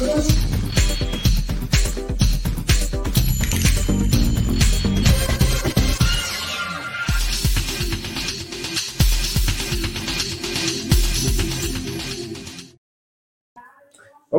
Vamos 0.00 0.12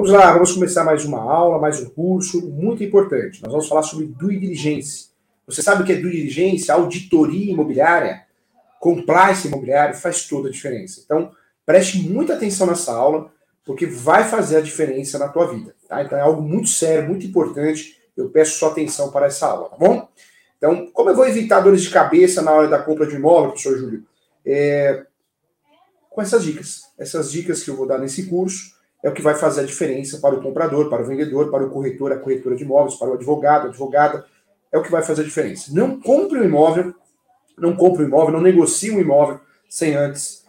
lá, 0.10 0.34
vamos 0.34 0.52
começar 0.54 0.84
mais 0.84 1.06
uma 1.06 1.22
aula, 1.22 1.60
mais 1.60 1.80
um 1.80 1.92
curso 1.92 2.42
muito 2.50 2.84
importante. 2.84 3.44
Nós 3.44 3.52
vamos 3.52 3.68
falar 3.68 3.84
sobre 3.84 4.08
due 4.08 4.40
diligence. 4.40 5.12
Você 5.46 5.62
sabe 5.62 5.84
o 5.84 5.86
que 5.86 5.92
é 5.92 5.98
due 5.98 6.10
diligence? 6.10 6.72
Auditoria 6.72 7.52
imobiliária, 7.52 8.24
compliance 8.80 9.48
imobiliário, 9.48 9.94
faz 9.94 10.28
toda 10.28 10.50
a 10.50 10.52
diferença. 10.52 11.02
Então, 11.06 11.32
preste 11.64 12.00
muita 12.00 12.34
atenção 12.34 12.66
nessa 12.66 12.92
aula, 12.92 13.32
porque 13.66 13.86
vai 13.86 14.24
fazer 14.24 14.58
a 14.58 14.62
diferença 14.62 15.20
na 15.20 15.28
tua 15.28 15.48
vida. 15.48 15.76
Tá? 15.88 16.04
Então, 16.04 16.18
é 16.18 16.22
algo 16.22 16.42
muito 16.42 16.70
sério, 16.70 17.08
muito 17.08 17.26
importante. 17.26 17.98
Eu 18.16 18.30
peço 18.30 18.58
sua 18.58 18.70
atenção 18.70 19.12
para 19.12 19.28
essa 19.28 19.48
aula, 19.48 19.70
tá 19.70 19.78
bom? 19.78 20.08
Então, 20.58 20.88
como 20.92 21.10
eu 21.10 21.16
vou 21.16 21.28
evitar 21.28 21.62
dores 21.62 21.82
de 21.82 21.90
cabeça 21.90 22.42
na 22.42 22.52
hora 22.52 22.68
da 22.68 22.82
compra 22.82 23.08
de 23.08 23.16
imóvel, 23.16 23.52
professor 23.52 23.78
Júlio? 23.78 24.04
É... 24.46 25.06
Com 26.10 26.22
essas 26.22 26.44
dicas. 26.44 26.82
Essas 27.00 27.32
dicas 27.32 27.64
que 27.64 27.70
eu 27.70 27.76
vou 27.76 27.88
dar 27.88 27.98
nesse 27.98 28.28
curso 28.28 28.76
é 29.04 29.10
o 29.10 29.14
que 29.14 29.22
vai 29.22 29.34
fazer 29.34 29.62
a 29.62 29.66
diferença 29.66 30.20
para 30.20 30.36
o 30.36 30.42
comprador, 30.42 30.90
para 30.90 31.02
o 31.02 31.06
vendedor, 31.06 31.50
para 31.50 31.66
o 31.66 31.70
corretor, 31.70 32.12
a 32.12 32.18
corretora 32.18 32.56
de 32.56 32.64
imóveis, 32.64 32.96
para 32.96 33.10
o 33.10 33.14
advogado, 33.14 33.66
a 33.66 33.70
advogada, 33.70 34.26
é 34.72 34.78
o 34.78 34.84
que 34.84 34.92
vai 34.92 35.02
fazer 35.02 35.22
a 35.22 35.26
diferença. 35.26 35.72
Não 35.74 36.00
compre 36.00 36.40
um 36.40 36.44
imóvel, 36.44 36.94
não 37.58 37.76
compre 37.76 38.04
um 38.04 38.08
imóvel, 38.08 38.34
não 38.34 38.42
negocie 38.42 38.92
um 38.92 39.00
imóvel 39.00 39.40
sem 39.68 39.96
antes 39.96 40.41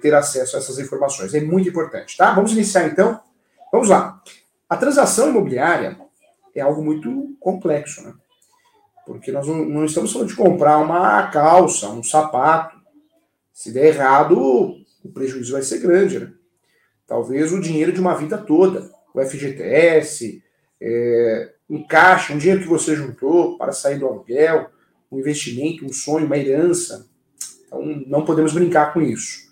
ter 0.00 0.14
acesso 0.14 0.56
a 0.56 0.58
essas 0.58 0.78
informações. 0.78 1.34
É 1.34 1.40
muito 1.40 1.68
importante, 1.68 2.16
tá? 2.16 2.32
Vamos 2.32 2.52
iniciar 2.52 2.86
então. 2.86 3.20
Vamos 3.72 3.88
lá. 3.88 4.22
A 4.68 4.76
transação 4.76 5.28
imobiliária 5.28 5.98
é 6.54 6.60
algo 6.60 6.82
muito 6.82 7.36
complexo, 7.40 8.02
né? 8.02 8.14
Porque 9.06 9.30
nós 9.30 9.46
não, 9.46 9.64
não 9.64 9.84
estamos 9.84 10.12
falando 10.12 10.28
de 10.28 10.36
comprar 10.36 10.78
uma 10.78 11.26
calça, 11.28 11.88
um 11.88 12.02
sapato. 12.02 12.76
Se 13.52 13.72
der 13.72 13.86
errado, 13.86 14.76
o 15.04 15.08
prejuízo 15.12 15.52
vai 15.52 15.62
ser 15.62 15.78
grande, 15.78 16.20
né? 16.20 16.32
Talvez 17.06 17.52
o 17.52 17.60
dinheiro 17.60 17.92
de 17.92 18.00
uma 18.00 18.14
vida 18.14 18.38
toda. 18.38 18.90
O 19.12 19.20
FGTS, 19.20 20.42
é, 20.80 21.52
um 21.68 21.86
caixa, 21.86 22.32
um 22.32 22.38
dinheiro 22.38 22.62
que 22.62 22.68
você 22.68 22.96
juntou 22.96 23.58
para 23.58 23.72
sair 23.72 23.98
do 23.98 24.06
aluguel, 24.06 24.70
um 25.10 25.18
investimento, 25.18 25.84
um 25.84 25.92
sonho, 25.92 26.26
uma 26.26 26.38
herança. 26.38 27.06
Então, 27.66 27.84
não 28.06 28.24
podemos 28.24 28.52
brincar 28.52 28.92
com 28.92 29.02
isso. 29.02 29.43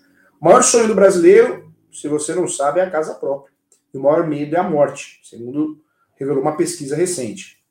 O 0.43 0.45
maior 0.45 0.61
sonho 0.61 0.89
do 0.89 0.93
brasileiro, 0.93 1.73
se 1.89 2.09
você 2.09 2.35
não 2.35 2.49
sabe, 2.49 2.81
é 2.81 2.83
a 2.83 2.91
casa 2.91 3.15
própria. 3.15 3.53
E 3.93 3.97
o 3.97 4.01
maior 4.01 4.27
medo 4.27 4.53
é 4.53 4.59
a 4.59 4.69
morte, 4.69 5.21
segundo 5.23 5.81
revelou 6.19 6.41
uma 6.41 6.57
pesquisa 6.57 6.97
recente. 6.97 7.63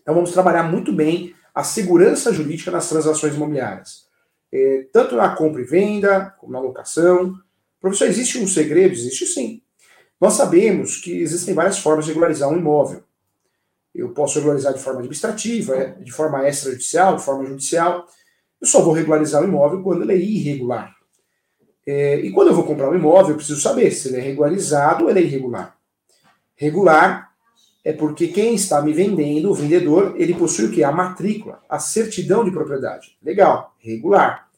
Então, 0.00 0.14
vamos 0.14 0.32
trabalhar 0.32 0.62
muito 0.62 0.90
bem 0.90 1.34
a 1.54 1.62
segurança 1.62 2.32
jurídica 2.32 2.70
nas 2.70 2.88
transações 2.88 3.34
imobiliárias. 3.34 4.06
É, 4.50 4.86
tanto 4.90 5.16
na 5.16 5.36
compra 5.36 5.60
e 5.60 5.64
venda, 5.66 6.34
como 6.40 6.50
na 6.50 6.60
locação, 6.60 7.34
Professor, 7.78 8.08
existe 8.08 8.38
um 8.38 8.46
segredo? 8.46 8.94
Existe 8.94 9.26
sim. 9.26 9.60
Nós 10.18 10.32
sabemos 10.32 10.96
que 10.96 11.20
existem 11.20 11.52
várias 11.52 11.78
formas 11.78 12.06
de 12.06 12.12
regularizar 12.12 12.48
um 12.48 12.56
imóvel. 12.56 13.04
Eu 13.94 14.14
posso 14.14 14.36
regularizar 14.36 14.72
de 14.72 14.80
forma 14.80 15.00
administrativa, 15.00 15.94
de 16.00 16.10
forma 16.10 16.48
extrajudicial, 16.48 17.16
de 17.16 17.22
forma 17.22 17.44
judicial. 17.44 18.06
Eu 18.58 18.66
só 18.66 18.80
vou 18.80 18.94
regularizar 18.94 19.42
o 19.42 19.44
imóvel 19.44 19.82
quando 19.82 20.04
ele 20.04 20.14
é 20.14 20.16
irregular. 20.16 20.93
É, 21.86 22.16
e 22.20 22.30
quando 22.32 22.48
eu 22.48 22.54
vou 22.54 22.64
comprar 22.64 22.88
um 22.88 22.94
imóvel, 22.94 23.30
eu 23.30 23.36
preciso 23.36 23.60
saber 23.60 23.90
se 23.90 24.08
ele 24.08 24.16
é 24.16 24.20
regularizado 24.20 25.04
ou 25.04 25.10
ele 25.10 25.20
é 25.20 25.22
irregular. 25.22 25.76
Regular 26.56 27.32
é 27.84 27.92
porque 27.92 28.28
quem 28.28 28.54
está 28.54 28.80
me 28.80 28.92
vendendo, 28.92 29.50
o 29.50 29.54
vendedor, 29.54 30.14
ele 30.16 30.34
possui 30.34 30.66
o 30.66 30.70
que? 30.70 30.82
A 30.82 30.90
matrícula, 30.90 31.60
a 31.68 31.78
certidão 31.78 32.42
de 32.42 32.50
propriedade. 32.50 33.18
Legal, 33.22 33.74
regular. 33.78 34.48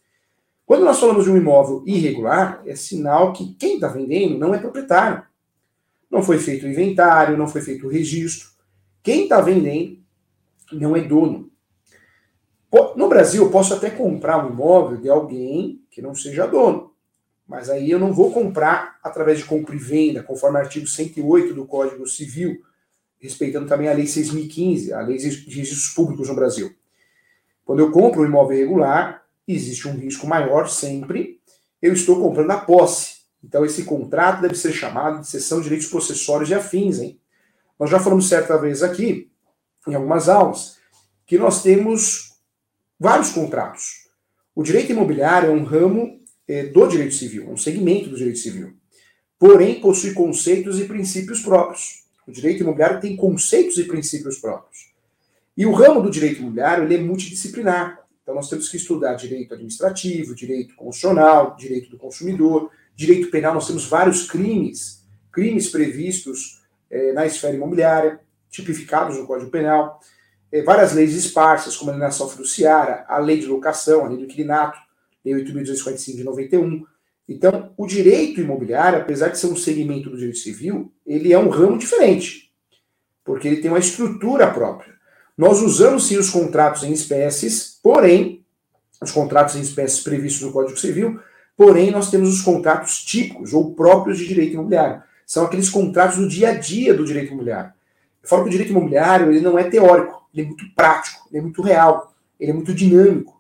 Quando 0.65 0.85
nós 0.85 0.99
falamos 1.01 1.25
de 1.25 1.31
um 1.31 1.37
imóvel 1.37 1.83
irregular, 1.87 2.63
é 2.67 2.77
sinal 2.77 3.33
que 3.33 3.55
quem 3.55 3.75
está 3.75 3.89
vendendo 3.89 4.39
não 4.39 4.55
é 4.55 4.59
proprietário. 4.59 5.25
Não 6.11 6.23
foi 6.23 6.39
feito 6.39 6.67
o 6.67 6.69
inventário, 6.69 7.37
não 7.37 7.49
foi 7.49 7.61
feito 7.61 7.87
o 7.87 7.91
registro. 7.91 8.49
Quem 9.03 9.25
está 9.25 9.41
vendendo 9.41 9.99
não 10.73 10.97
é 10.97 11.01
dono. 11.01 11.51
No 12.97 13.09
Brasil, 13.09 13.45
eu 13.45 13.51
posso 13.51 13.75
até 13.75 13.91
comprar 13.91 14.45
um 14.45 14.51
imóvel 14.51 14.99
de 14.99 15.09
alguém 15.09 15.81
que 15.91 16.03
não 16.03 16.15
seja 16.15 16.47
dono. 16.47 16.93
Mas 17.47 17.71
aí 17.71 17.91
eu 17.91 17.99
não 17.99 18.13
vou 18.13 18.33
comprar 18.33 18.99
através 19.03 19.39
de 19.39 19.45
compra 19.45 19.75
e 19.75 19.79
venda, 19.79 20.23
conforme 20.23 20.59
o 20.59 20.61
artigo 20.61 20.87
108 20.87 21.55
do 21.55 21.65
Código 21.65 22.07
Civil, 22.07 22.61
respeitando 23.19 23.67
também 23.67 23.89
a 23.89 23.93
Lei 23.93 24.05
6.015, 24.05 24.93
a 24.93 25.01
Lei 25.01 25.17
de 25.17 25.29
Registros 25.29 25.95
Públicos 25.95 26.29
no 26.29 26.35
Brasil. 26.35 26.75
Quando 27.65 27.81
eu 27.81 27.91
compro 27.91 28.23
um 28.23 28.27
imóvel 28.27 28.57
irregular, 28.57 29.25
existe 29.47 29.87
um 29.89 29.97
risco 29.97 30.27
maior 30.27 30.69
sempre. 30.69 31.41
Eu 31.81 31.93
estou 31.93 32.21
comprando 32.21 32.51
a 32.51 32.59
posse. 32.59 33.17
Então, 33.43 33.65
esse 33.65 33.85
contrato 33.85 34.43
deve 34.43 34.55
ser 34.57 34.73
chamado 34.73 35.21
de 35.21 35.29
cessão 35.29 35.59
de 35.59 35.65
direitos 35.65 35.89
possessórios 35.89 36.51
e 36.51 36.55
afins, 36.55 36.99
hein? 36.99 37.21
Nós 37.79 37.91
já 37.91 38.01
falamos 38.01 38.29
certa 38.29 38.57
vez 38.57 38.83
aqui, 38.83 39.31
em 39.87 39.95
algumas 39.95 40.29
aulas, 40.29 40.79
que 41.27 41.39
nós 41.39 41.63
temos 41.63 42.37
vários 42.99 43.31
contratos. 43.31 44.09
O 44.55 44.63
direito 44.63 44.93
imobiliário 44.93 45.51
é 45.51 45.53
um 45.53 45.65
ramo 45.65 46.21
do 46.73 46.87
direito 46.87 47.15
civil, 47.15 47.51
um 47.51 47.57
segmento 47.57 48.09
do 48.09 48.17
direito 48.17 48.39
civil. 48.39 48.73
Porém, 49.39 49.81
possui 49.81 50.13
conceitos 50.13 50.79
e 50.81 50.85
princípios 50.85 51.41
próprios. 51.41 52.05
O 52.27 52.33
direito 52.33 52.63
imobiliário 52.63 53.01
tem 53.01 53.17
conceitos 53.17 53.79
e 53.79 53.85
princípios 53.85 54.39
próprios. 54.39 54.93
E 55.57 55.65
o 55.65 55.73
ramo 55.73 56.03
do 56.03 56.11
direito 56.11 56.41
imobiliário 56.41 56.85
ele 56.85 56.97
é 56.97 56.99
multidisciplinar. 56.99 58.01
Então, 58.23 58.35
nós 58.35 58.49
temos 58.49 58.69
que 58.69 58.77
estudar 58.77 59.15
direito 59.15 59.55
administrativo, 59.55 60.35
direito 60.35 60.75
constitucional, 60.75 61.55
direito 61.57 61.89
do 61.91 61.97
consumidor, 61.97 62.71
direito 62.95 63.31
penal. 63.31 63.55
Nós 63.55 63.67
temos 63.67 63.87
vários 63.87 64.29
crimes, 64.29 65.05
crimes 65.31 65.69
previstos 65.69 66.63
é, 66.91 67.13
na 67.13 67.25
esfera 67.25 67.55
imobiliária, 67.55 68.21
tipificados 68.51 69.17
no 69.17 69.27
Código 69.27 69.51
Penal, 69.51 70.01
é, 70.51 70.63
várias 70.63 70.93
leis 70.93 71.15
esparsas, 71.15 71.77
como 71.77 71.91
a 71.91 71.95
alienação 71.95 72.29
fiduciária, 72.29 73.05
a 73.07 73.19
lei 73.19 73.39
de 73.39 73.47
locação, 73.47 74.05
a 74.05 74.09
lei 74.09 74.19
do 74.19 74.25
inquilinato, 74.25 74.79
lei 75.27 75.45
8.245 75.45 76.17
de 76.17 76.25
91. 76.25 76.85
Então, 77.29 77.73
o 77.77 77.87
direito 77.87 78.41
imobiliário, 78.41 79.01
apesar 79.01 79.29
de 79.29 79.39
ser 79.39 79.49
um 79.49 79.57
segmento 79.57 80.09
do 80.09 80.17
direito 80.17 80.39
civil, 80.39 80.93
ele 81.05 81.33
é 81.33 81.39
um 81.39 81.49
ramo 81.49 81.77
diferente, 81.77 82.53
porque 83.25 83.49
ele 83.49 83.61
tem 83.61 83.71
uma 83.71 83.81
estrutura 83.81 84.47
própria. 84.49 84.95
Nós 85.37 85.61
usamos 85.61 86.07
sim 86.07 86.17
os 86.17 86.31
contratos 86.31 86.85
em 86.85 86.93
espécies, 86.93 87.79
porém, 87.83 88.45
os 89.03 89.11
contratos 89.11 89.57
em 89.57 89.61
espécies 89.61 90.01
previstos 90.01 90.43
no 90.43 90.53
Código 90.53 90.79
Civil, 90.79 91.21
porém 91.57 91.91
nós 91.91 92.11
temos 92.11 92.33
os 92.33 92.43
contratos 92.43 93.05
típicos 93.05 93.53
ou 93.53 93.75
próprios 93.75 94.19
de 94.19 94.29
direito 94.29 94.55
imobiliário. 94.55 95.03
São 95.27 95.45
aqueles 95.45 95.69
contratos 95.69 96.19
do 96.19 96.29
dia 96.29 96.51
a 96.51 96.55
dia 96.55 96.95
do 96.95 97.05
direito 97.05 97.33
imobiliário. 97.33 97.73
Eu 98.23 98.29
falo 98.29 98.43
que 98.43 98.49
o 98.49 98.53
direito 98.53 98.71
imobiliário 98.71 99.31
ele 99.31 99.41
não 99.41 99.59
é 99.59 99.65
teórico, 99.65 100.27
ele 100.33 100.43
é 100.43 100.47
muito 100.47 100.65
prático, 100.75 101.27
ele 101.29 101.39
é 101.39 101.43
muito 101.43 101.61
real, 101.61 102.15
ele 102.39 102.51
é 102.53 102.55
muito 102.55 102.73
dinâmico. 102.73 103.36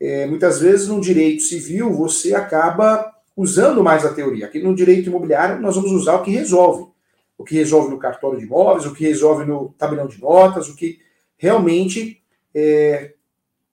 É, 0.00 0.26
muitas 0.26 0.60
vezes 0.60 0.88
no 0.88 1.00
direito 1.00 1.42
civil 1.42 1.92
você 1.92 2.34
acaba 2.34 3.12
usando 3.36 3.84
mais 3.84 4.04
a 4.04 4.14
teoria. 4.14 4.46
Aqui 4.46 4.58
no 4.58 4.74
direito 4.74 5.10
imobiliário 5.10 5.60
nós 5.60 5.76
vamos 5.76 5.92
usar 5.92 6.14
o 6.16 6.22
que 6.22 6.30
resolve. 6.30 6.90
O 7.36 7.44
que 7.44 7.54
resolve 7.54 7.90
no 7.90 7.98
cartório 7.98 8.38
de 8.38 8.44
imóveis, 8.44 8.86
o 8.86 8.94
que 8.94 9.04
resolve 9.04 9.44
no 9.44 9.74
tabelão 9.78 10.06
de 10.06 10.20
notas, 10.20 10.68
o 10.68 10.76
que 10.76 10.98
realmente 11.36 12.22
é, 12.54 13.14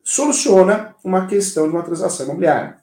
soluciona 0.04 0.96
uma 1.04 1.28
questão 1.28 1.68
de 1.68 1.74
uma 1.74 1.84
transação 1.84 2.26
imobiliária. 2.26 2.78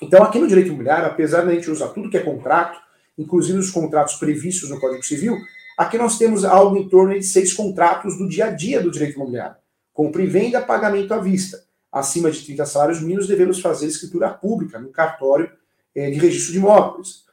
Então, 0.00 0.22
aqui 0.22 0.38
no 0.38 0.46
direito 0.46 0.68
imobiliário, 0.68 1.06
apesar 1.06 1.42
de 1.42 1.50
a 1.50 1.54
gente 1.54 1.70
usar 1.70 1.88
tudo 1.88 2.10
que 2.10 2.18
é 2.18 2.22
contrato, 2.22 2.78
inclusive 3.16 3.58
os 3.58 3.70
contratos 3.70 4.16
previstos 4.16 4.68
no 4.68 4.78
Código 4.78 5.02
Civil, 5.02 5.38
aqui 5.78 5.96
nós 5.96 6.18
temos 6.18 6.44
algo 6.44 6.76
em 6.76 6.86
torno 6.86 7.14
de 7.14 7.24
seis 7.24 7.54
contratos 7.54 8.18
do 8.18 8.28
dia 8.28 8.46
a 8.46 8.50
dia 8.50 8.82
do 8.82 8.90
direito 8.90 9.16
imobiliário. 9.16 9.56
Compra 9.94 10.22
e 10.22 10.26
venda, 10.26 10.60
pagamento 10.60 11.14
à 11.14 11.18
vista. 11.18 11.65
Acima 11.92 12.30
de 12.30 12.44
30 12.44 12.66
salários 12.66 13.00
mínimos, 13.00 13.26
devemos 13.26 13.60
fazer 13.60 13.86
escritura 13.86 14.28
pública 14.30 14.78
no 14.78 14.88
cartório 14.88 15.50
é, 15.94 16.10
de 16.10 16.18
registro 16.18 16.52
de 16.52 16.58
imóveis. 16.58 17.24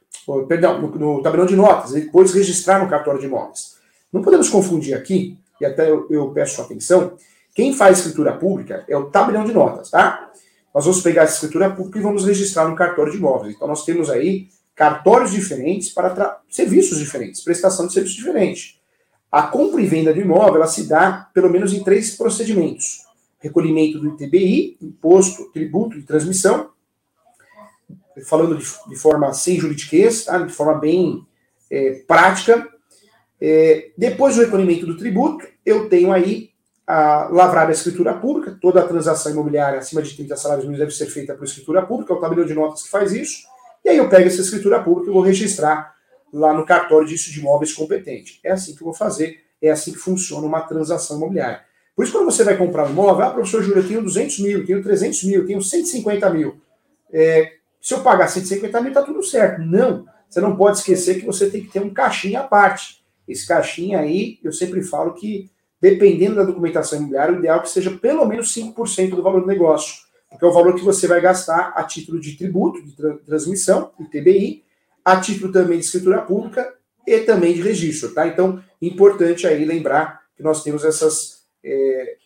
Perdão, 0.47 0.81
no, 0.81 0.87
no 0.95 1.21
tabelão 1.21 1.45
de 1.45 1.55
notas, 1.55 1.91
depois 1.91 2.33
registrar 2.33 2.81
no 2.81 2.89
cartório 2.89 3.19
de 3.19 3.25
imóveis. 3.25 3.77
Não 4.11 4.21
podemos 4.21 4.49
confundir 4.49 4.93
aqui 4.93 5.37
e 5.59 5.65
até 5.65 5.89
eu, 5.89 6.07
eu 6.09 6.29
peço 6.31 6.55
sua 6.55 6.65
atenção, 6.65 7.17
quem 7.53 7.73
faz 7.73 7.99
escritura 7.99 8.33
pública 8.33 8.83
é 8.87 8.97
o 8.97 9.05
tabelião 9.05 9.45
de 9.45 9.53
notas, 9.53 9.89
tá? 9.89 10.31
Nós 10.73 10.85
vamos 10.85 11.01
pegar 11.01 11.23
essa 11.23 11.35
escritura 11.35 11.69
pública 11.69 11.99
e 11.99 12.01
vamos 12.01 12.25
registrar 12.25 12.67
no 12.67 12.75
cartório 12.75 13.11
de 13.11 13.17
imóveis. 13.17 13.55
Então 13.55 13.67
nós 13.67 13.85
temos 13.85 14.09
aí 14.09 14.47
cartórios 14.75 15.31
diferentes 15.31 15.89
para 15.89 16.41
serviços 16.49 16.97
diferentes, 16.97 17.41
prestação 17.41 17.85
de 17.85 17.93
serviço 17.93 18.15
diferente. 18.15 18.81
A 19.31 19.43
compra 19.43 19.81
e 19.81 19.85
venda 19.85 20.13
do 20.13 20.19
imóvel 20.19 20.55
ela 20.55 20.67
se 20.67 20.87
dá 20.87 21.29
pelo 21.33 21.49
menos 21.49 21.73
em 21.73 21.83
três 21.83 22.15
procedimentos: 22.17 23.03
recolhimento 23.43 23.99
do 23.99 24.07
ITBI, 24.07 24.77
imposto, 24.81 25.51
tributo 25.51 25.99
de 25.99 26.05
transmissão, 26.05 26.71
falando 28.25 28.57
de, 28.57 28.65
de 28.87 28.95
forma 28.95 29.33
sem 29.33 29.59
juridiquês, 29.59 30.25
tá? 30.25 30.37
de 30.39 30.53
forma 30.53 30.79
bem 30.79 31.25
é, 31.69 32.03
prática, 32.07 32.67
É, 33.45 33.91
depois 33.97 34.35
do 34.35 34.41
recolhimento 34.41 34.85
do 34.85 34.95
tributo, 34.95 35.45
eu 35.65 35.89
tenho 35.89 36.13
aí 36.13 36.51
a 36.87 37.27
lavrada 37.29 37.71
a 37.71 37.73
escritura 37.73 38.13
pública, 38.13 38.57
toda 38.61 38.79
a 38.79 38.87
transação 38.87 39.33
imobiliária 39.33 39.79
acima 39.79 40.01
de 40.01 40.15
30 40.15 40.37
salários 40.37 40.63
mínimos 40.63 40.79
deve 40.79 40.95
ser 40.95 41.07
feita 41.07 41.35
por 41.35 41.43
escritura 41.43 41.81
pública, 41.85 42.13
é 42.13 42.15
o 42.15 42.21
tabelião 42.21 42.47
de 42.47 42.53
notas 42.53 42.83
que 42.83 42.89
faz 42.89 43.11
isso, 43.11 43.43
e 43.83 43.89
aí 43.89 43.97
eu 43.97 44.07
pego 44.07 44.27
essa 44.27 44.39
escritura 44.39 44.81
pública 44.81 45.09
e 45.09 45.13
vou 45.13 45.21
registrar 45.21 45.93
lá 46.31 46.53
no 46.53 46.65
cartório 46.65 47.05
disso 47.05 47.33
de 47.33 47.39
imóveis 47.41 47.73
competente. 47.73 48.39
É 48.45 48.51
assim 48.53 48.73
que 48.73 48.81
eu 48.81 48.85
vou 48.85 48.93
fazer, 48.93 49.41
é 49.61 49.69
assim 49.69 49.91
que 49.91 49.99
funciona 49.99 50.47
uma 50.47 50.61
transação 50.61 51.17
imobiliária. 51.17 51.65
Por 51.95 52.03
isso, 52.03 52.13
quando 52.13 52.25
você 52.25 52.43
vai 52.43 52.57
comprar 52.57 52.87
um 52.87 52.91
imóvel, 52.91 53.25
ah, 53.25 53.29
professor 53.29 53.61
Júlio, 53.61 53.81
eu 53.81 53.87
tenho 53.87 54.01
200 54.01 54.39
mil, 54.39 54.65
tenho 54.65 54.81
300 54.81 55.23
mil, 55.23 55.45
tenho 55.45 55.61
150 55.61 56.29
mil. 56.31 56.59
É, 57.11 57.53
se 57.79 57.93
eu 57.93 58.01
pagar 58.01 58.27
150 58.27 58.81
mil, 58.81 58.89
está 58.89 59.03
tudo 59.03 59.21
certo. 59.21 59.61
Não, 59.61 60.05
você 60.29 60.41
não 60.41 60.55
pode 60.55 60.79
esquecer 60.79 61.19
que 61.19 61.25
você 61.25 61.49
tem 61.49 61.61
que 61.61 61.69
ter 61.69 61.81
um 61.81 61.93
caixinha 61.93 62.39
à 62.39 62.43
parte. 62.43 63.03
Esse 63.27 63.47
caixinha 63.47 63.99
aí, 63.99 64.39
eu 64.43 64.51
sempre 64.51 64.81
falo 64.81 65.13
que, 65.13 65.49
dependendo 65.79 66.35
da 66.35 66.43
documentação 66.43 66.97
imobiliária, 66.97 67.35
o 67.35 67.39
ideal 67.39 67.59
é 67.59 67.61
que 67.61 67.69
seja 67.69 67.91
pelo 67.91 68.25
menos 68.25 68.53
5% 68.53 69.11
do 69.11 69.21
valor 69.21 69.41
do 69.41 69.47
negócio, 69.47 69.95
porque 70.29 70.43
é 70.43 70.47
o 70.47 70.51
valor 70.51 70.75
que 70.75 70.83
você 70.83 71.07
vai 71.07 71.21
gastar 71.21 71.73
a 71.75 71.83
título 71.83 72.19
de 72.19 72.35
tributo, 72.35 72.83
de 72.83 72.95
tra 72.95 73.13
transmissão, 73.17 73.91
ITBI, 73.99 74.63
a 75.05 75.19
título 75.19 75.51
também 75.51 75.77
de 75.77 75.85
escritura 75.85 76.21
pública 76.21 76.73
e 77.05 77.19
também 77.19 77.53
de 77.53 77.61
registro, 77.61 78.13
tá? 78.13 78.27
Então, 78.27 78.63
importante 78.81 79.45
aí 79.45 79.63
lembrar 79.65 80.21
que 80.35 80.41
nós 80.41 80.63
temos 80.63 80.83
essas, 80.83 81.42
é, 81.63 82.17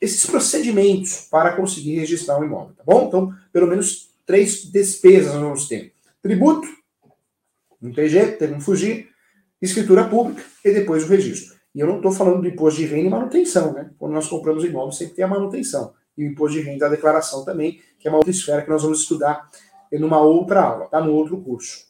esses 0.00 0.26
procedimentos 0.26 1.28
para 1.30 1.56
conseguir 1.56 1.98
registrar 1.98 2.38
um 2.38 2.44
imóvel, 2.44 2.74
tá 2.74 2.82
bom? 2.84 3.06
Então, 3.06 3.34
pelo 3.52 3.66
menos 3.66 4.10
três 4.26 4.64
despesas 4.64 5.34
nós 5.34 5.42
vamos 5.42 5.68
ter: 5.68 5.92
tributo, 6.22 6.66
não 7.80 7.92
tem 7.92 8.08
jeito, 8.08 8.38
tem 8.38 8.60
fugir, 8.60 9.08
escritura 9.60 10.08
pública 10.08 10.42
e 10.64 10.72
depois 10.72 11.04
o 11.04 11.08
registro. 11.08 11.56
E 11.74 11.80
eu 11.80 11.86
não 11.86 11.96
estou 11.96 12.12
falando 12.12 12.42
do 12.42 12.48
imposto 12.48 12.80
de 12.80 12.86
renda 12.86 13.06
e 13.06 13.10
manutenção, 13.10 13.72
né? 13.72 13.90
Quando 13.98 14.12
nós 14.12 14.28
compramos 14.28 14.64
imóvel, 14.64 14.92
sempre 14.92 15.14
tem 15.14 15.24
a 15.24 15.28
manutenção. 15.28 15.94
E 16.16 16.24
o 16.24 16.30
imposto 16.30 16.58
de 16.58 16.64
renda 16.64 16.86
a 16.86 16.90
declaração 16.90 17.44
também, 17.44 17.80
que 17.98 18.06
é 18.06 18.10
uma 18.10 18.18
outra 18.18 18.30
esfera 18.30 18.62
que 18.62 18.68
nós 18.68 18.82
vamos 18.82 19.00
estudar 19.00 19.48
numa 19.92 20.20
outra 20.20 20.62
aula, 20.62 20.86
tá? 20.86 21.00
No 21.00 21.12
outro 21.14 21.40
curso. 21.40 21.86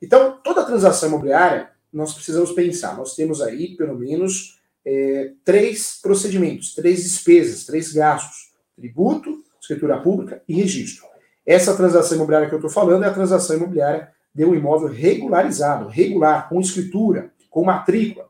Então, 0.00 0.38
toda 0.42 0.64
transação 0.64 1.08
imobiliária, 1.08 1.70
nós 1.92 2.12
precisamos 2.12 2.52
pensar. 2.52 2.96
Nós 2.96 3.14
temos 3.14 3.40
aí, 3.40 3.76
pelo 3.76 3.98
menos, 3.98 4.60
é, 4.84 5.32
três 5.44 5.98
procedimentos, 6.00 6.74
três 6.74 7.02
despesas, 7.02 7.64
três 7.64 7.92
gastos: 7.92 8.52
tributo, 8.76 9.42
escritura 9.60 10.00
pública 10.00 10.42
e 10.48 10.54
registro. 10.54 11.06
Essa 11.44 11.76
transação 11.76 12.16
imobiliária 12.16 12.48
que 12.48 12.54
eu 12.54 12.58
estou 12.58 12.70
falando 12.70 13.04
é 13.04 13.08
a 13.08 13.14
transação 13.14 13.56
imobiliária 13.56 14.10
de 14.34 14.44
um 14.44 14.54
imóvel 14.54 14.88
regularizado, 14.88 15.88
regular, 15.88 16.48
com 16.48 16.60
escritura, 16.60 17.32
com 17.50 17.64
matrícula, 17.64 18.28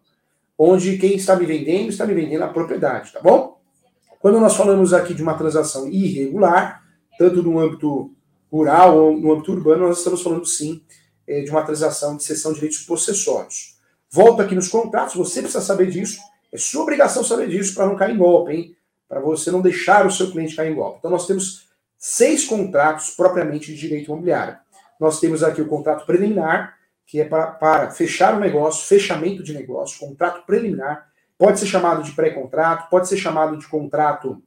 onde 0.59 0.99
quem 0.99 1.15
está 1.15 1.37
me 1.37 1.47
vendendo 1.47 1.89
está 1.89 2.07
me 2.07 2.15
vendendo 2.15 2.43
a 2.43 2.49
propriedade, 2.49 3.13
tá 3.13 3.21
bom? 3.21 3.61
Quando 4.19 4.41
nós 4.41 4.57
falamos 4.57 4.93
aqui 4.93 5.15
de 5.15 5.23
uma 5.23 5.35
transação 5.35 5.89
irregular, 5.89 6.83
tanto 7.19 7.43
no 7.43 7.59
âmbito 7.59 8.11
rural 8.51 8.97
ou 8.97 9.17
no 9.17 9.33
âmbito 9.33 9.53
urbano, 9.53 9.89
nós 9.89 9.99
estamos 9.99 10.23
falando 10.23 10.47
sim 10.47 10.83
é, 11.27 11.41
de 11.41 11.51
uma 11.51 11.63
transação 11.63 12.17
de 12.17 12.25
cessão 12.25 12.53
de 12.53 12.57
direitos 12.57 12.83
possessórios. 12.85 13.79
Volta 14.11 14.43
aqui 14.43 14.55
nos 14.55 14.69
contratos, 14.69 15.15
você 15.15 15.41
precisa 15.41 15.63
saber 15.63 15.91
disso, 15.91 16.21
é 16.53 16.59
sua 16.59 16.83
obrigação 16.83 17.25
saber 17.25 17.49
disso 17.49 17.75
para 17.75 17.87
não 17.87 17.97
cair 17.97 18.15
em 18.15 18.19
golpe, 18.19 18.53
hein? 18.53 18.77
Para 19.09 19.21
você 19.21 19.51
não 19.51 19.61
deixar 19.61 20.07
o 20.07 20.11
seu 20.11 20.31
cliente 20.31 20.55
cair 20.55 20.71
em 20.71 20.75
golpe. 20.75 20.99
Então 20.99 21.11
nós 21.11 21.27
temos 21.27 21.69
seis 21.99 22.45
contratos 22.45 23.11
propriamente 23.11 23.73
de 23.73 23.79
direito 23.79 24.11
imobiliário. 24.11 24.57
Nós 25.01 25.19
temos 25.19 25.43
aqui 25.43 25.61
o 25.61 25.69
contrato 25.69 26.05
preliminar, 26.07 26.77
que 27.07 27.21
é 27.21 27.25
para, 27.25 27.47
para 27.47 27.91
fechar 27.91 28.35
o 28.37 28.41
negócio, 28.41 28.87
fechamento 28.87 29.43
de 29.43 29.53
negócio, 29.53 29.99
contrato 29.99 30.45
preliminar. 30.47 31.09
Pode 31.39 31.59
ser 31.59 31.67
chamado 31.67 32.03
de 32.03 32.13
pré-contrato, 32.13 32.89
pode 32.89 33.09
ser 33.09 33.17
chamado 33.17 33.57
de 33.57 33.67
contrato 33.67 34.43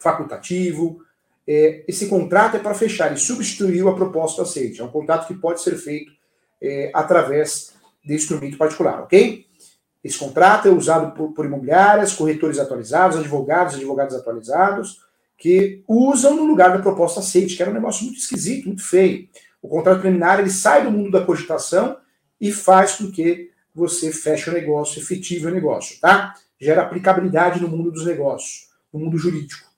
facultativo, 0.00 1.00
é, 1.46 1.84
esse 1.88 2.06
contrato 2.06 2.56
é 2.56 2.60
para 2.60 2.74
fechar 2.74 3.12
e 3.12 3.16
substituir 3.16 3.86
a 3.86 3.92
proposta 3.92 4.42
aceite. 4.42 4.80
É 4.80 4.84
um 4.84 4.90
contrato 4.90 5.26
que 5.26 5.34
pode 5.34 5.60
ser 5.60 5.76
feito 5.76 6.12
é, 6.60 6.90
através 6.94 7.72
de 8.04 8.14
instrumento 8.14 8.56
particular, 8.56 9.02
ok? 9.02 9.46
Esse 10.02 10.18
contrato 10.18 10.66
é 10.66 10.70
usado 10.70 11.14
por, 11.14 11.32
por, 11.32 11.44
imobiliárias, 11.44 12.14
corretores 12.14 12.58
atualizados, 12.58 13.18
advogados, 13.18 13.76
advogados 13.76 14.16
atualizados, 14.16 15.00
que 15.38 15.82
usam 15.86 16.36
no 16.36 16.44
lugar 16.44 16.72
da 16.72 16.82
proposta 16.82 17.20
aceite, 17.20 17.56
que 17.56 17.62
era 17.62 17.70
um 17.70 17.74
negócio 17.74 18.04
muito 18.04 18.18
esquisito, 18.18 18.66
muito 18.66 18.82
feio. 18.82 19.28
O 19.60 19.68
contrato 19.68 20.00
preliminar 20.00 20.40
ele 20.40 20.50
sai 20.50 20.84
do 20.84 20.90
mundo 20.90 21.10
da 21.10 21.24
cogitação 21.24 21.96
e 22.40 22.50
faz 22.50 22.96
com 22.96 23.10
que 23.10 23.50
você 23.74 24.12
feche 24.12 24.50
o 24.50 24.52
negócio, 24.52 25.00
efetive 25.00 25.46
o 25.46 25.50
negócio, 25.50 25.98
tá? 26.00 26.34
Gera 26.60 26.82
aplicabilidade 26.82 27.60
no 27.60 27.68
mundo 27.68 27.90
dos 27.90 28.04
negócios, 28.04 28.68
no 28.92 29.00
mundo 29.00 29.16
jurídico. 29.16 29.70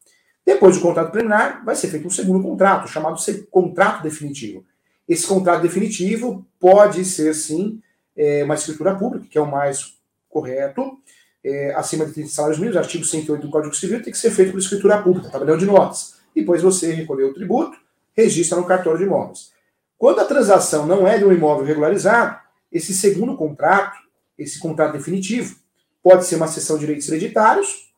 Depois 0.44 0.76
do 0.76 0.82
contrato 0.82 1.10
preliminar, 1.10 1.64
vai 1.64 1.76
ser 1.76 1.88
feito 1.88 2.06
um 2.06 2.10
segundo 2.10 2.42
contrato, 2.42 2.88
chamado 2.88 3.18
contrato 3.50 4.02
definitivo. 4.02 4.64
Esse 5.08 5.26
contrato 5.26 5.62
definitivo 5.62 6.46
pode 6.58 7.04
ser, 7.04 7.34
sim, 7.34 7.80
é, 8.16 8.44
uma 8.44 8.54
escritura 8.54 8.94
pública, 8.94 9.26
que 9.28 9.38
é 9.38 9.40
o 9.40 9.50
mais 9.50 9.93
correto, 10.34 10.98
é, 11.44 11.72
acima 11.74 12.04
de 12.04 12.12
30 12.12 12.28
salários 12.30 12.58
mínimos, 12.58 12.76
artigo 12.76 13.04
108 13.04 13.46
do 13.46 13.50
Código 13.50 13.74
Civil, 13.74 14.02
tem 14.02 14.12
que 14.12 14.18
ser 14.18 14.32
feito 14.32 14.50
por 14.50 14.58
escritura 14.58 15.00
pública, 15.00 15.30
tabelião 15.30 15.56
de 15.56 15.64
notas. 15.64 16.16
Depois 16.34 16.60
você 16.60 16.92
recolheu 16.92 17.28
o 17.28 17.34
tributo, 17.34 17.78
registra 18.12 18.58
no 18.58 18.66
cartório 18.66 18.98
de 18.98 19.04
imóveis. 19.04 19.52
Quando 19.96 20.18
a 20.20 20.24
transação 20.24 20.86
não 20.86 21.06
é 21.06 21.16
de 21.18 21.24
um 21.24 21.32
imóvel 21.32 21.64
regularizado, 21.64 22.36
esse 22.72 22.92
segundo 22.92 23.36
contrato, 23.36 23.96
esse 24.36 24.58
contrato 24.58 24.94
definitivo, 24.94 25.56
pode 26.02 26.26
ser 26.26 26.34
uma 26.34 26.48
cessão 26.48 26.76
de 26.76 26.80
direitos 26.80 27.08
hereditários, 27.08 27.92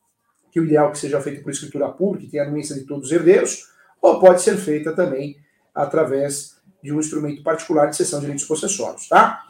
que 0.51 0.59
o 0.59 0.65
ideal 0.65 0.89
é 0.89 0.91
que 0.91 0.99
seja 0.99 1.19
feito 1.19 1.41
por 1.41 1.51
escritura 1.51 1.89
pública, 1.89 2.25
que 2.25 2.31
tenha 2.31 2.43
anuência 2.43 2.75
de 2.75 2.83
todos 2.83 3.07
os 3.07 3.11
herdeiros, 3.11 3.67
ou 3.99 4.19
pode 4.19 4.41
ser 4.41 4.55
feita 4.57 4.93
também 4.93 5.37
através 5.73 6.57
de 6.83 6.93
um 6.93 6.99
instrumento 6.99 7.41
particular 7.41 7.87
de 7.87 7.95
cessão 7.95 8.19
de 8.19 8.25
direitos 8.25 8.47
possessórios, 8.47 9.07
tá? 9.07 9.46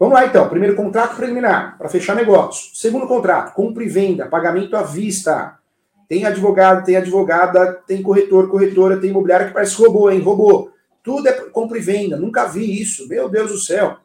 Vamos 0.00 0.14
lá 0.14 0.24
então. 0.24 0.48
Primeiro 0.48 0.74
contrato 0.74 1.14
preliminar, 1.14 1.76
para 1.76 1.90
fechar 1.90 2.16
negócio. 2.16 2.74
Segundo 2.74 3.06
contrato, 3.06 3.52
compra 3.52 3.84
e 3.84 3.88
venda, 3.88 4.26
pagamento 4.26 4.74
à 4.74 4.82
vista. 4.82 5.58
Tem 6.08 6.24
advogado, 6.24 6.86
tem 6.86 6.96
advogada, 6.96 7.74
tem 7.86 8.02
corretor, 8.02 8.48
corretora, 8.48 8.96
tem 8.96 9.10
imobiliária 9.10 9.48
que 9.48 9.52
parece 9.52 9.76
robô, 9.76 10.10
hein? 10.10 10.20
Robô. 10.20 10.70
Tudo 11.02 11.28
é 11.28 11.32
compra 11.32 11.76
e 11.76 11.82
venda. 11.82 12.16
Nunca 12.16 12.46
vi 12.46 12.80
isso. 12.80 13.06
Meu 13.08 13.28
Deus 13.28 13.52
do 13.52 13.58
céu. 13.58 13.98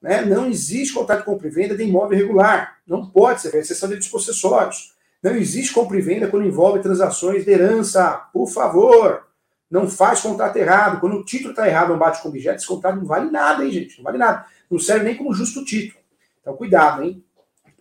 Né? 0.00 0.22
Não 0.22 0.46
existe 0.46 0.94
contrato 0.94 1.18
de 1.18 1.24
compra 1.26 1.48
e 1.48 1.50
venda 1.50 1.76
de 1.76 1.82
imóvel 1.82 2.16
irregular. 2.16 2.76
Não 2.86 3.04
pode 3.06 3.40
ser, 3.40 3.52
exceção 3.56 3.88
de 3.88 4.08
possessórios. 4.08 4.94
Não 5.20 5.32
existe 5.34 5.74
compra 5.74 5.98
e 5.98 6.00
venda 6.00 6.28
quando 6.28 6.46
envolve 6.46 6.78
transações 6.78 7.44
de 7.44 7.50
herança. 7.50 8.28
Por 8.32 8.46
favor, 8.46 9.26
não 9.68 9.88
faz 9.88 10.20
contrato 10.20 10.56
errado. 10.56 11.00
Quando 11.00 11.16
o 11.16 11.24
título 11.24 11.50
está 11.50 11.68
errado, 11.68 11.88
não 11.88 11.98
bate 11.98 12.22
com 12.22 12.28
objeto, 12.28 12.58
esse 12.58 12.66
contrato 12.66 12.96
não 12.96 13.04
vale 13.04 13.30
nada, 13.30 13.64
hein, 13.64 13.72
gente? 13.72 13.98
Não 13.98 14.04
vale 14.04 14.16
nada. 14.16 14.46
Não 14.70 14.78
serve 14.78 15.04
nem 15.04 15.16
como 15.16 15.34
justo 15.34 15.64
título. 15.64 16.00
Então, 16.40 16.56
cuidado, 16.56 17.02
hein? 17.02 17.24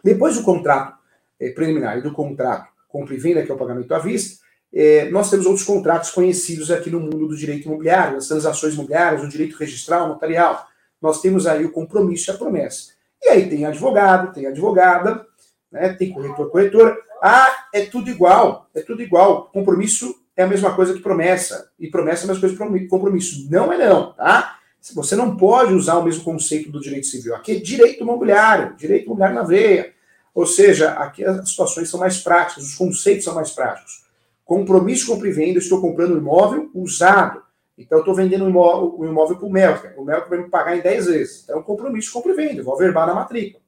Depois 0.04 0.36
do 0.36 0.44
contrato 0.44 0.98
é, 1.40 1.50
preliminar 1.52 1.98
e 1.98 2.02
do 2.02 2.12
contrato 2.12 2.70
compra 2.88 3.14
e 3.14 3.18
venda, 3.18 3.44
que 3.44 3.52
é 3.52 3.54
o 3.54 3.58
pagamento 3.58 3.94
à 3.94 4.00
vista, 4.00 4.44
é, 4.74 5.10
nós 5.10 5.30
temos 5.30 5.46
outros 5.46 5.66
contratos 5.66 6.10
conhecidos 6.12 6.72
aqui 6.72 6.90
no 6.90 7.00
mundo 7.00 7.28
do 7.28 7.38
direito 7.38 7.68
imobiliário, 7.68 8.18
as 8.18 8.28
transações 8.28 8.74
imobiliárias, 8.74 9.24
o 9.24 9.28
direito 9.28 9.56
registral, 9.58 10.08
notarial. 10.08 10.68
Nós 11.02 11.22
temos 11.22 11.48
aí 11.48 11.66
o 11.66 11.72
compromisso 11.72 12.30
e 12.30 12.34
a 12.34 12.38
promessa. 12.38 12.94
E 13.22 13.30
aí 13.30 13.50
tem 13.50 13.66
advogado, 13.66 14.34
tem 14.34 14.48
advogada, 14.48 15.26
né, 15.72 15.90
tem 15.94 16.12
corretor, 16.12 16.50
corretora. 16.50 16.98
Ah, 17.22 17.68
é 17.74 17.86
tudo 17.86 18.10
igual, 18.10 18.70
é 18.74 18.82
tudo 18.82 19.02
igual. 19.02 19.50
Compromisso 19.52 20.16
é 20.36 20.44
a 20.44 20.48
mesma 20.48 20.74
coisa 20.76 20.94
que 20.94 21.02
promessa. 21.02 21.70
E 21.80 21.90
promessa 21.90 22.24
é 22.24 22.26
a 22.26 22.28
mesma 22.34 22.42
coisa 22.42 22.80
que 22.80 22.88
compromisso. 22.88 23.48
Não 23.50 23.72
é 23.74 23.78
não, 23.78 24.14
tá? 24.14 24.59
Você 24.94 25.16
não 25.16 25.36
pode 25.36 25.74
usar 25.74 25.98
o 25.98 26.04
mesmo 26.04 26.24
conceito 26.24 26.72
do 26.72 26.80
direito 26.80 27.08
civil. 27.08 27.36
Aqui 27.36 27.54
é 27.54 27.56
direito 27.56 28.02
imobiliário, 28.02 28.76
direito 28.76 29.06
imobiliário 29.06 29.36
na 29.36 29.44
veia. 29.44 29.94
Ou 30.34 30.46
seja, 30.46 30.92
aqui 30.92 31.24
as 31.24 31.50
situações 31.50 31.90
são 31.90 32.00
mais 32.00 32.20
práticas, 32.20 32.64
os 32.64 32.76
conceitos 32.76 33.26
são 33.26 33.36
mais 33.36 33.52
práticos. 33.52 34.06
Compromisso 34.46 35.08
compra 35.08 35.28
e 35.28 35.32
venda, 35.32 35.60
estou 35.60 35.82
comprando 35.82 36.16
um 36.16 36.18
imóvel 36.18 36.72
usado. 36.74 37.42
Então, 37.78 37.98
eu 37.98 38.02
estou 38.02 38.16
vendendo 38.16 38.46
o 38.46 38.50
imóvel, 38.50 38.96
o 38.98 39.06
imóvel 39.06 39.38
para 39.38 39.48
o 39.48 39.52
Melker. 39.52 39.94
O 39.98 40.04
Melker 40.04 40.30
vai 40.30 40.40
me 40.40 40.50
pagar 40.50 40.78
em 40.78 40.82
10 40.82 41.06
vezes. 41.06 41.44
Então, 41.44 41.58
é 41.58 41.60
um 41.60 41.64
compromisso 41.64 42.12
compra 42.12 42.32
e 42.32 42.36
venda, 42.36 42.64
vou 42.64 42.74
averbar 42.74 43.08
na 43.08 43.14
matrícula. 43.14 43.62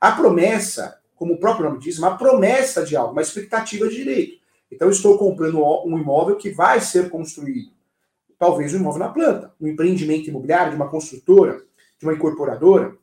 A 0.00 0.12
promessa 0.12 1.00
como 1.20 1.34
o 1.34 1.36
próprio 1.38 1.66
nome 1.66 1.78
diz, 1.78 1.98
uma 1.98 2.16
promessa 2.16 2.82
de 2.82 2.96
algo, 2.96 3.12
uma 3.12 3.20
expectativa 3.20 3.86
de 3.86 3.94
direito. 3.94 4.40
Então, 4.72 4.88
estou 4.88 5.18
comprando 5.18 5.62
um 5.84 5.98
imóvel 5.98 6.36
que 6.36 6.48
vai 6.48 6.80
ser 6.80 7.10
construído. 7.10 7.72
Talvez 8.40 8.72
um 8.72 8.78
imóvel 8.78 9.00
na 9.00 9.10
planta, 9.10 9.52
um 9.60 9.68
empreendimento 9.68 10.30
imobiliário 10.30 10.70
de 10.70 10.76
uma 10.76 10.88
construtora, 10.88 11.60
de 11.98 12.06
uma 12.06 12.14
incorporadora. 12.14 12.96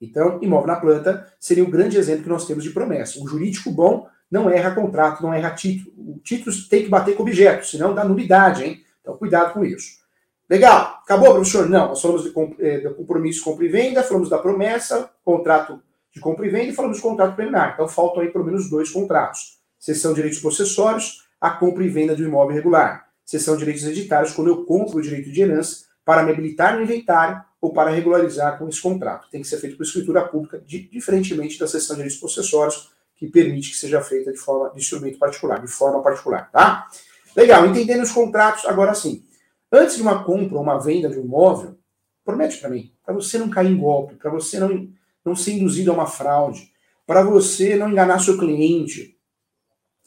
Então, 0.00 0.40
imóvel 0.42 0.66
na 0.66 0.74
planta 0.74 1.32
seria 1.38 1.62
o 1.62 1.70
grande 1.70 1.96
exemplo 1.96 2.24
que 2.24 2.28
nós 2.28 2.48
temos 2.48 2.64
de 2.64 2.70
promessa. 2.70 3.22
Um 3.22 3.28
jurídico 3.28 3.70
bom 3.70 4.08
não 4.28 4.50
erra 4.50 4.74
contrato, 4.74 5.22
não 5.22 5.32
erra 5.32 5.52
título. 5.52 5.92
O 5.96 6.18
título 6.18 6.52
tem 6.68 6.82
que 6.82 6.88
bater 6.88 7.14
com 7.14 7.22
objeto, 7.22 7.64
senão 7.64 7.94
dá 7.94 8.02
nulidade, 8.04 8.64
hein? 8.64 8.82
Então, 9.00 9.16
cuidado 9.16 9.52
com 9.52 9.64
isso. 9.64 10.04
Legal. 10.50 11.00
Acabou, 11.04 11.34
professor? 11.34 11.68
Não, 11.68 11.90
nós 11.90 12.02
falamos 12.02 12.24
de, 12.24 12.32
eh, 12.58 12.90
compromisso 12.96 13.44
compra 13.44 13.64
e 13.64 13.68
venda, 13.68 14.02
falamos 14.02 14.28
da 14.28 14.38
promessa, 14.38 15.08
contrato 15.24 15.80
de 16.12 16.18
compra 16.18 16.44
e 16.44 16.48
venda 16.48 16.72
e 16.72 16.74
falamos 16.74 16.96
de 16.96 17.02
contrato 17.04 17.36
preliminar. 17.36 17.74
Então 17.74 17.86
faltam 17.86 18.20
aí 18.20 18.32
pelo 18.32 18.44
menos 18.44 18.68
dois 18.68 18.90
contratos. 18.90 19.60
Sessão 19.78 20.10
de 20.10 20.16
direitos 20.16 20.40
possessórios, 20.40 21.24
a 21.40 21.50
compra 21.50 21.84
e 21.84 21.88
venda 21.88 22.16
do 22.16 22.24
imóvel 22.24 22.50
irregular. 22.50 23.05
Sessão 23.26 23.54
de 23.54 23.60
direitos 23.60 23.84
hereditários, 23.84 24.32
quando 24.32 24.48
eu 24.48 24.64
compro 24.64 24.98
o 24.98 25.02
direito 25.02 25.30
de 25.30 25.42
herança 25.42 25.84
para 26.04 26.22
me 26.22 26.30
habilitar 26.30 26.76
no 26.76 26.82
inventário 26.82 27.42
ou 27.60 27.72
para 27.72 27.90
regularizar 27.90 28.56
com 28.58 28.68
esse 28.68 28.80
contrato. 28.80 29.28
Tem 29.28 29.42
que 29.42 29.48
ser 29.48 29.58
feito 29.58 29.76
por 29.76 29.82
escritura 29.82 30.24
pública, 30.26 30.62
diferentemente 30.64 31.58
da 31.58 31.66
sessão 31.66 31.96
de 31.96 32.02
direitos 32.02 32.20
possessórios, 32.20 32.90
que 33.16 33.26
permite 33.26 33.70
que 33.70 33.76
seja 33.76 34.00
feita 34.00 34.30
de 34.30 34.38
forma 34.38 34.70
de 34.70 34.78
instrumento 34.78 35.18
particular, 35.18 35.60
de 35.60 35.66
forma 35.66 36.02
particular, 36.02 36.50
tá? 36.52 36.86
Legal, 37.34 37.66
entendendo 37.66 38.02
os 38.02 38.12
contratos, 38.12 38.64
agora 38.66 38.94
sim. 38.94 39.24
Antes 39.72 39.96
de 39.96 40.02
uma 40.02 40.22
compra 40.22 40.56
ou 40.56 40.62
uma 40.62 40.78
venda 40.78 41.08
de 41.08 41.18
um 41.18 41.24
imóvel, 41.24 41.76
promete 42.24 42.58
para 42.58 42.70
mim, 42.70 42.92
para 43.04 43.14
você 43.14 43.38
não 43.38 43.50
cair 43.50 43.72
em 43.72 43.76
golpe, 43.76 44.14
para 44.14 44.30
você 44.30 44.60
não, 44.60 44.88
não 45.24 45.34
ser 45.34 45.52
induzido 45.52 45.90
a 45.90 45.94
uma 45.94 46.06
fraude, 46.06 46.70
para 47.06 47.22
você 47.22 47.74
não 47.76 47.90
enganar 47.90 48.20
seu 48.20 48.38
cliente. 48.38 49.18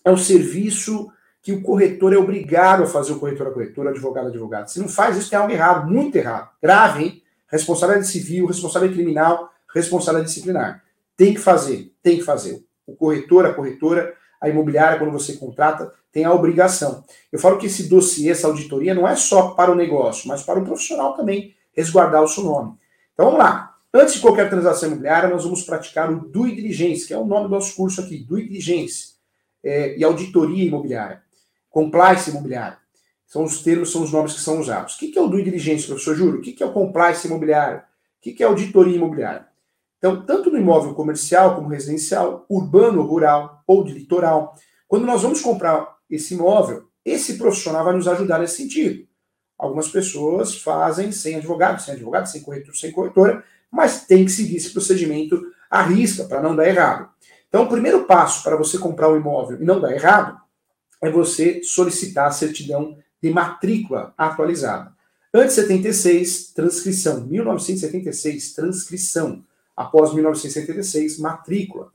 É 0.05 0.11
um 0.11 0.17
serviço 0.17 1.11
que 1.41 1.53
o 1.53 1.62
corretor 1.62 2.13
é 2.13 2.17
obrigado 2.17 2.84
a 2.84 2.88
fazer, 2.88 3.13
o 3.13 3.19
corretor, 3.19 3.48
a 3.48 3.51
corretora, 3.51 3.89
advogado, 3.91 4.27
advogado. 4.27 4.67
Se 4.67 4.79
não 4.79 4.89
faz 4.89 5.17
isso, 5.17 5.29
tem 5.29 5.39
algo 5.39 5.51
errado, 5.51 5.89
muito 5.89 6.15
errado. 6.15 6.50
Grave, 6.62 7.03
hein? 7.03 7.24
Responsabilidade 7.48 8.08
civil, 8.08 8.46
responsabilidade 8.46 9.01
criminal, 9.01 9.50
responsabilidade 9.74 10.29
disciplinar. 10.29 10.84
Tem 11.15 11.34
que 11.34 11.39
fazer, 11.39 11.93
tem 12.03 12.17
que 12.17 12.24
fazer. 12.24 12.63
O 12.86 12.96
corretor, 12.96 13.46
a 13.46 13.53
corretora, 13.53 14.13
a 14.41 14.50
imobiliária, 14.50 14.98
quando 14.98 15.12
você 15.12 15.34
contrata, 15.34 15.91
tem 16.12 16.25
a 16.25 16.34
obrigação. 16.34 17.03
Eu 17.31 17.39
falo 17.39 17.58
que 17.58 17.67
esse 17.67 17.88
dossiê, 17.88 18.31
essa 18.31 18.48
auditoria, 18.48 18.93
não 18.93 19.08
é 19.08 19.15
só 19.15 19.50
para 19.50 19.72
o 19.72 19.75
negócio, 19.75 20.27
mas 20.27 20.43
para 20.43 20.60
o 20.60 20.65
profissional 20.65 21.15
também 21.15 21.55
resguardar 21.74 22.24
o 22.24 22.27
seu 22.27 22.43
nome. 22.43 22.74
Então 23.13 23.27
vamos 23.27 23.39
lá. 23.39 23.75
Antes 23.93 24.15
de 24.15 24.19
qualquer 24.19 24.50
transação 24.50 24.88
imobiliária, 24.88 25.29
nós 25.29 25.43
vamos 25.43 25.63
praticar 25.63 26.12
o 26.12 26.19
due 26.19 26.55
diligence, 26.55 27.08
que 27.08 27.13
é 27.13 27.17
o 27.17 27.25
nome 27.25 27.46
do 27.48 27.55
nosso 27.55 27.75
curso 27.75 28.01
aqui, 28.01 28.19
due 28.19 28.48
diligence 28.48 29.15
é, 29.63 29.98
e 29.98 30.03
auditoria 30.03 30.65
imobiliária, 30.65 31.22
compliance 31.69 32.29
imobiliária. 32.29 32.77
São 33.25 33.43
os 33.43 33.61
termos, 33.61 33.91
são 33.91 34.03
os 34.03 34.11
nomes 34.11 34.33
que 34.33 34.41
são 34.41 34.59
usados. 34.59 34.95
O 34.95 34.97
que 34.97 35.17
é 35.17 35.21
o 35.21 35.27
due 35.27 35.43
diligence, 35.43 35.85
professor 35.85 36.15
Júlio? 36.15 36.39
O 36.39 36.41
que 36.41 36.61
é 36.61 36.65
o 36.65 36.73
compliance 36.73 37.27
imobiliário? 37.27 37.79
O 37.79 38.21
que 38.21 38.41
é 38.43 38.45
auditoria 38.45 38.95
imobiliária? 38.95 39.47
Então, 39.99 40.25
tanto 40.25 40.49
no 40.49 40.57
imóvel 40.57 40.93
comercial 40.95 41.55
como 41.55 41.67
residencial, 41.67 42.45
urbano, 42.49 43.01
rural 43.03 43.61
ou 43.67 43.83
de 43.83 43.93
litoral, 43.93 44.55
quando 44.88 45.05
nós 45.05 45.21
vamos 45.21 45.41
comprar 45.41 45.97
esse 46.09 46.33
imóvel, 46.33 46.88
esse 47.05 47.38
profissional 47.38 47.83
vai 47.83 47.93
nos 47.93 48.07
ajudar 48.07 48.39
nesse 48.39 48.57
sentido. 48.57 49.07
Algumas 49.57 49.89
pessoas 49.89 50.55
fazem 50.55 51.11
sem 51.11 51.35
advogado, 51.35 51.81
sem 51.81 51.93
advogado, 51.93 52.27
sem 52.27 52.41
corretor, 52.41 52.75
sem 52.75 52.91
corretora, 52.91 53.43
mas 53.69 54.05
tem 54.05 54.25
que 54.25 54.31
seguir 54.31 54.55
esse 54.55 54.71
procedimento 54.71 55.39
à 55.69 55.83
risca 55.83 56.23
para 56.23 56.41
não 56.41 56.55
dar 56.55 56.67
errado. 56.67 57.09
Então, 57.47 57.63
o 57.63 57.67
primeiro 57.67 58.05
passo 58.05 58.41
para 58.41 58.55
você 58.55 58.77
comprar 58.77 59.09
um 59.09 59.17
imóvel 59.17 59.61
e 59.61 59.65
não 59.65 59.81
dar 59.81 59.91
errado 59.91 60.39
é 61.01 61.09
você 61.09 61.61
solicitar 61.63 62.27
a 62.27 62.31
certidão 62.31 62.97
de 63.21 63.29
matrícula 63.29 64.13
atualizada. 64.17 64.93
Antes 65.33 65.55
de 65.55 65.61
76, 65.61 66.53
transcrição. 66.53 67.21
1976, 67.21 68.53
transcrição. 68.53 69.43
Após 69.75 70.13
1976, 70.13 71.19
matrícula. 71.19 71.91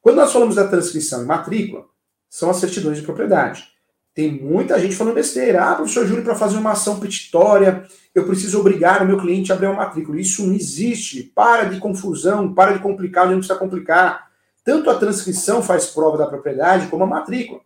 Quando 0.00 0.16
nós 0.16 0.32
falamos 0.32 0.54
da 0.54 0.68
transcrição 0.68 1.22
e 1.22 1.26
matrícula, 1.26 1.84
são 2.30 2.50
as 2.50 2.58
certidões 2.58 2.98
de 2.98 3.02
propriedade. 3.02 3.68
Tem 4.14 4.30
muita 4.32 4.78
gente 4.80 4.96
falando 4.96 5.14
besteira. 5.14 5.64
Ah, 5.64 5.74
professor 5.74 6.06
Júlio, 6.06 6.24
para 6.24 6.34
fazer 6.34 6.56
uma 6.56 6.72
ação 6.72 6.98
petitória, 6.98 7.86
eu 8.14 8.26
preciso 8.26 8.58
obrigar 8.58 9.02
o 9.02 9.06
meu 9.06 9.18
cliente 9.18 9.52
a 9.52 9.54
abrir 9.54 9.66
uma 9.66 9.76
matrícula. 9.76 10.20
Isso 10.20 10.46
não 10.46 10.54
existe. 10.54 11.22
Para 11.22 11.64
de 11.64 11.78
confusão, 11.78 12.52
para 12.52 12.72
de 12.72 12.78
complicar 12.80 13.24
onde 13.24 13.32
não 13.32 13.38
precisa 13.40 13.58
complicar. 13.58 14.28
Tanto 14.64 14.90
a 14.90 14.98
transcrição 14.98 15.62
faz 15.62 15.86
prova 15.86 16.18
da 16.18 16.26
propriedade, 16.26 16.88
como 16.88 17.04
a 17.04 17.06
matrícula. 17.06 17.60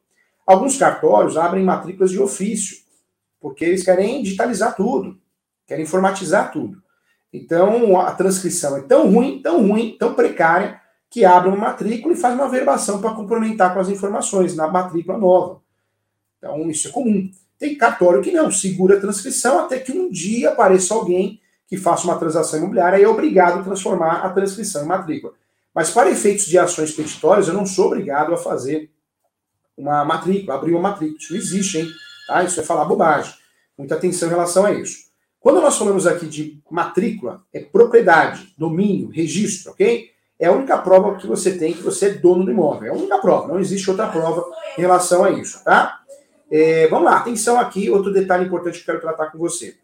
Alguns 0.52 0.76
cartórios 0.76 1.38
abrem 1.38 1.64
matrículas 1.64 2.10
de 2.10 2.20
ofício, 2.20 2.76
porque 3.40 3.64
eles 3.64 3.82
querem 3.82 4.22
digitalizar 4.22 4.76
tudo, 4.76 5.18
querem 5.66 5.84
informatizar 5.84 6.52
tudo. 6.52 6.76
Então, 7.32 7.98
a 7.98 8.12
transcrição 8.12 8.76
é 8.76 8.82
tão 8.82 9.10
ruim, 9.10 9.40
tão 9.40 9.66
ruim, 9.66 9.96
tão 9.98 10.12
precária, 10.12 10.78
que 11.08 11.24
abre 11.24 11.48
uma 11.48 11.56
matrícula 11.56 12.12
e 12.12 12.18
faz 12.18 12.34
uma 12.34 12.50
verbação 12.50 13.00
para 13.00 13.14
complementar 13.14 13.72
com 13.72 13.80
as 13.80 13.88
informações 13.88 14.54
na 14.54 14.68
matrícula 14.68 15.16
nova. 15.16 15.62
Então, 16.36 16.68
isso 16.68 16.88
é 16.88 16.90
comum. 16.90 17.30
Tem 17.58 17.74
cartório 17.74 18.20
que 18.20 18.30
não, 18.30 18.50
segura 18.50 18.98
a 18.98 19.00
transcrição 19.00 19.58
até 19.58 19.78
que 19.78 19.90
um 19.90 20.10
dia 20.10 20.50
apareça 20.50 20.92
alguém 20.92 21.40
que 21.66 21.78
faça 21.78 22.04
uma 22.04 22.18
transação 22.18 22.58
imobiliária 22.58 22.98
e 22.98 23.04
é 23.04 23.08
obrigado 23.08 23.60
a 23.60 23.62
transformar 23.62 24.16
a 24.16 24.28
transcrição 24.28 24.84
em 24.84 24.88
matrícula. 24.88 25.32
Mas 25.74 25.88
para 25.88 26.10
efeitos 26.10 26.44
de 26.44 26.58
ações 26.58 26.92
petitórias, 26.92 27.48
eu 27.48 27.54
não 27.54 27.64
sou 27.64 27.86
obrigado 27.86 28.34
a 28.34 28.36
fazer 28.36 28.91
uma 29.76 30.04
matrícula, 30.04 30.54
abrir 30.54 30.72
uma 30.72 30.90
matrícula. 30.90 31.18
Isso 31.18 31.32
não 31.32 31.40
existe, 31.40 31.78
hein? 31.78 31.88
Tá? 32.26 32.44
Isso 32.44 32.60
é 32.60 32.62
falar 32.62 32.84
bobagem. 32.84 33.34
Muita 33.76 33.94
atenção 33.94 34.28
em 34.28 34.32
relação 34.32 34.64
a 34.66 34.72
isso. 34.72 35.10
Quando 35.40 35.60
nós 35.60 35.76
falamos 35.76 36.06
aqui 36.06 36.26
de 36.26 36.62
matrícula, 36.70 37.42
é 37.52 37.60
propriedade, 37.60 38.54
domínio, 38.56 39.08
registro, 39.08 39.72
ok? 39.72 40.10
É 40.38 40.46
a 40.46 40.52
única 40.52 40.78
prova 40.78 41.16
que 41.16 41.26
você 41.26 41.56
tem 41.58 41.72
que 41.72 41.82
você 41.82 42.06
é 42.06 42.10
dono 42.10 42.44
do 42.44 42.50
imóvel. 42.50 42.88
É 42.88 42.90
a 42.90 42.96
única 42.96 43.18
prova, 43.18 43.48
não 43.48 43.58
existe 43.58 43.90
outra 43.90 44.06
prova 44.08 44.44
em 44.78 44.80
relação 44.80 45.24
a 45.24 45.30
isso, 45.30 45.62
tá? 45.64 46.00
É, 46.50 46.86
vamos 46.88 47.06
lá, 47.06 47.16
atenção 47.16 47.58
aqui, 47.58 47.90
outro 47.90 48.12
detalhe 48.12 48.44
importante 48.44 48.74
que 48.74 48.82
eu 48.82 48.94
quero 48.94 49.00
tratar 49.00 49.32
com 49.32 49.38
você. 49.38 49.76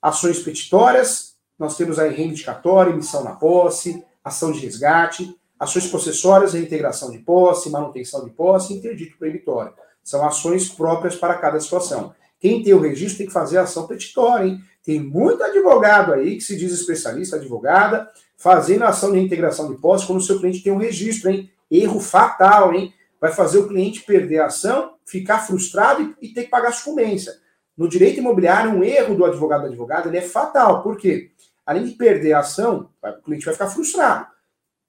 Ações 0.00 0.38
petitórias, 0.40 1.34
nós 1.58 1.76
temos 1.76 1.98
aí 1.98 2.14
reivindicatória, 2.14 2.90
emissão 2.90 3.24
na 3.24 3.32
posse, 3.32 4.04
ação 4.22 4.52
de 4.52 4.60
resgate, 4.60 5.34
ações 5.60 5.86
possessórias, 5.86 6.54
reintegração 6.54 7.10
de 7.10 7.18
posse, 7.18 7.68
manutenção 7.68 8.24
de 8.24 8.30
posse 8.30 8.72
interdito 8.72 9.18
proibitório. 9.18 9.74
São 10.02 10.26
ações 10.26 10.70
próprias 10.70 11.14
para 11.14 11.34
cada 11.34 11.60
situação. 11.60 12.14
Quem 12.40 12.62
tem 12.62 12.72
o 12.72 12.80
registro 12.80 13.18
tem 13.18 13.26
que 13.26 13.32
fazer 13.32 13.58
a 13.58 13.62
ação 13.62 13.86
petitória, 13.86 14.46
hein? 14.46 14.60
Tem 14.82 14.98
muito 14.98 15.44
advogado 15.44 16.14
aí 16.14 16.36
que 16.36 16.40
se 16.42 16.56
diz 16.56 16.72
especialista, 16.72 17.36
advogada, 17.36 18.10
fazendo 18.38 18.84
ação 18.84 19.12
de 19.12 19.18
reintegração 19.18 19.70
de 19.70 19.78
posse 19.78 20.06
quando 20.06 20.20
o 20.20 20.22
seu 20.22 20.40
cliente 20.40 20.62
tem 20.62 20.72
um 20.72 20.78
registro, 20.78 21.30
hein? 21.30 21.50
Erro 21.70 22.00
fatal, 22.00 22.72
hein? 22.74 22.94
Vai 23.20 23.30
fazer 23.30 23.58
o 23.58 23.68
cliente 23.68 24.00
perder 24.00 24.38
a 24.38 24.46
ação 24.46 24.94
ficar 25.04 25.40
frustrado 25.40 26.16
e, 26.22 26.28
ter 26.28 26.44
que 26.44 26.50
pagar 26.50 26.72
sucumbência. 26.72 27.34
No 27.76 27.86
direito 27.86 28.20
imobiliário, 28.20 28.70
um 28.70 28.82
erro 28.82 29.14
do 29.14 29.24
advogado 29.26 29.66
advogada 29.66 30.16
é 30.16 30.22
fatal. 30.22 30.82
Por 30.82 30.96
quê? 30.96 31.32
Além 31.66 31.84
de 31.84 31.92
perder 31.92 32.32
a 32.32 32.38
ação, 32.38 32.88
o 33.02 33.22
cliente 33.22 33.44
vai 33.44 33.52
ficar 33.52 33.68
frustrado. 33.68 34.26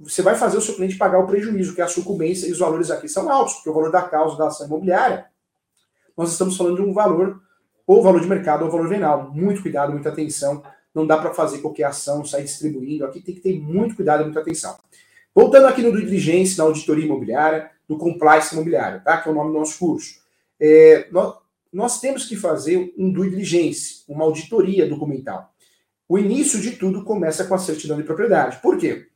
Você 0.03 0.21
vai 0.21 0.35
fazer 0.35 0.57
o 0.57 0.61
seu 0.61 0.75
cliente 0.75 0.97
pagar 0.97 1.19
o 1.19 1.27
prejuízo, 1.27 1.75
que 1.75 1.81
é 1.81 1.83
a 1.83 1.87
sucumbência, 1.87 2.47
e 2.47 2.51
os 2.51 2.59
valores 2.59 2.89
aqui 2.89 3.07
são 3.07 3.29
altos, 3.29 3.55
porque 3.55 3.69
o 3.69 3.73
valor 3.73 3.91
da 3.91 4.01
causa 4.01 4.37
da 4.37 4.47
ação 4.47 4.67
imobiliária, 4.67 5.25
nós 6.17 6.31
estamos 6.31 6.57
falando 6.57 6.77
de 6.77 6.81
um 6.81 6.93
valor, 6.93 7.41
ou 7.85 8.01
valor 8.01 8.21
de 8.21 8.27
mercado, 8.27 8.63
ou 8.63 8.71
valor 8.71 8.87
venal. 8.87 9.31
Muito 9.31 9.61
cuidado, 9.61 9.91
muita 9.91 10.09
atenção. 10.09 10.63
Não 10.93 11.05
dá 11.05 11.17
para 11.17 11.33
fazer 11.33 11.59
qualquer 11.59 11.85
ação, 11.85 12.23
sair 12.25 12.43
distribuindo. 12.43 13.05
Aqui 13.05 13.21
tem 13.21 13.35
que 13.35 13.41
ter 13.41 13.59
muito 13.59 13.95
cuidado 13.95 14.21
e 14.21 14.23
muita 14.25 14.39
atenção. 14.39 14.77
Voltando 15.33 15.67
aqui 15.67 15.81
no 15.81 15.91
due 15.91 16.05
diligence, 16.05 16.57
na 16.57 16.65
auditoria 16.65 17.05
imobiliária, 17.05 17.71
do 17.87 17.97
compliance 17.97 18.53
imobiliário, 18.53 19.01
tá? 19.03 19.17
que 19.17 19.27
é 19.27 19.31
o 19.31 19.35
nome 19.35 19.51
do 19.51 19.59
nosso 19.59 19.77
curso. 19.79 20.21
É, 20.59 21.07
nós, 21.11 21.35
nós 21.71 21.99
temos 21.99 22.25
que 22.25 22.35
fazer 22.35 22.93
um 22.97 23.11
due 23.11 23.29
diligence, 23.29 24.03
uma 24.07 24.23
auditoria 24.25 24.87
documental. 24.87 25.53
O 26.07 26.17
início 26.17 26.59
de 26.59 26.71
tudo 26.71 27.03
começa 27.03 27.45
com 27.45 27.55
a 27.55 27.57
certidão 27.57 27.97
de 27.97 28.03
propriedade. 28.03 28.61
Por 28.61 28.77
quê? 28.77 29.07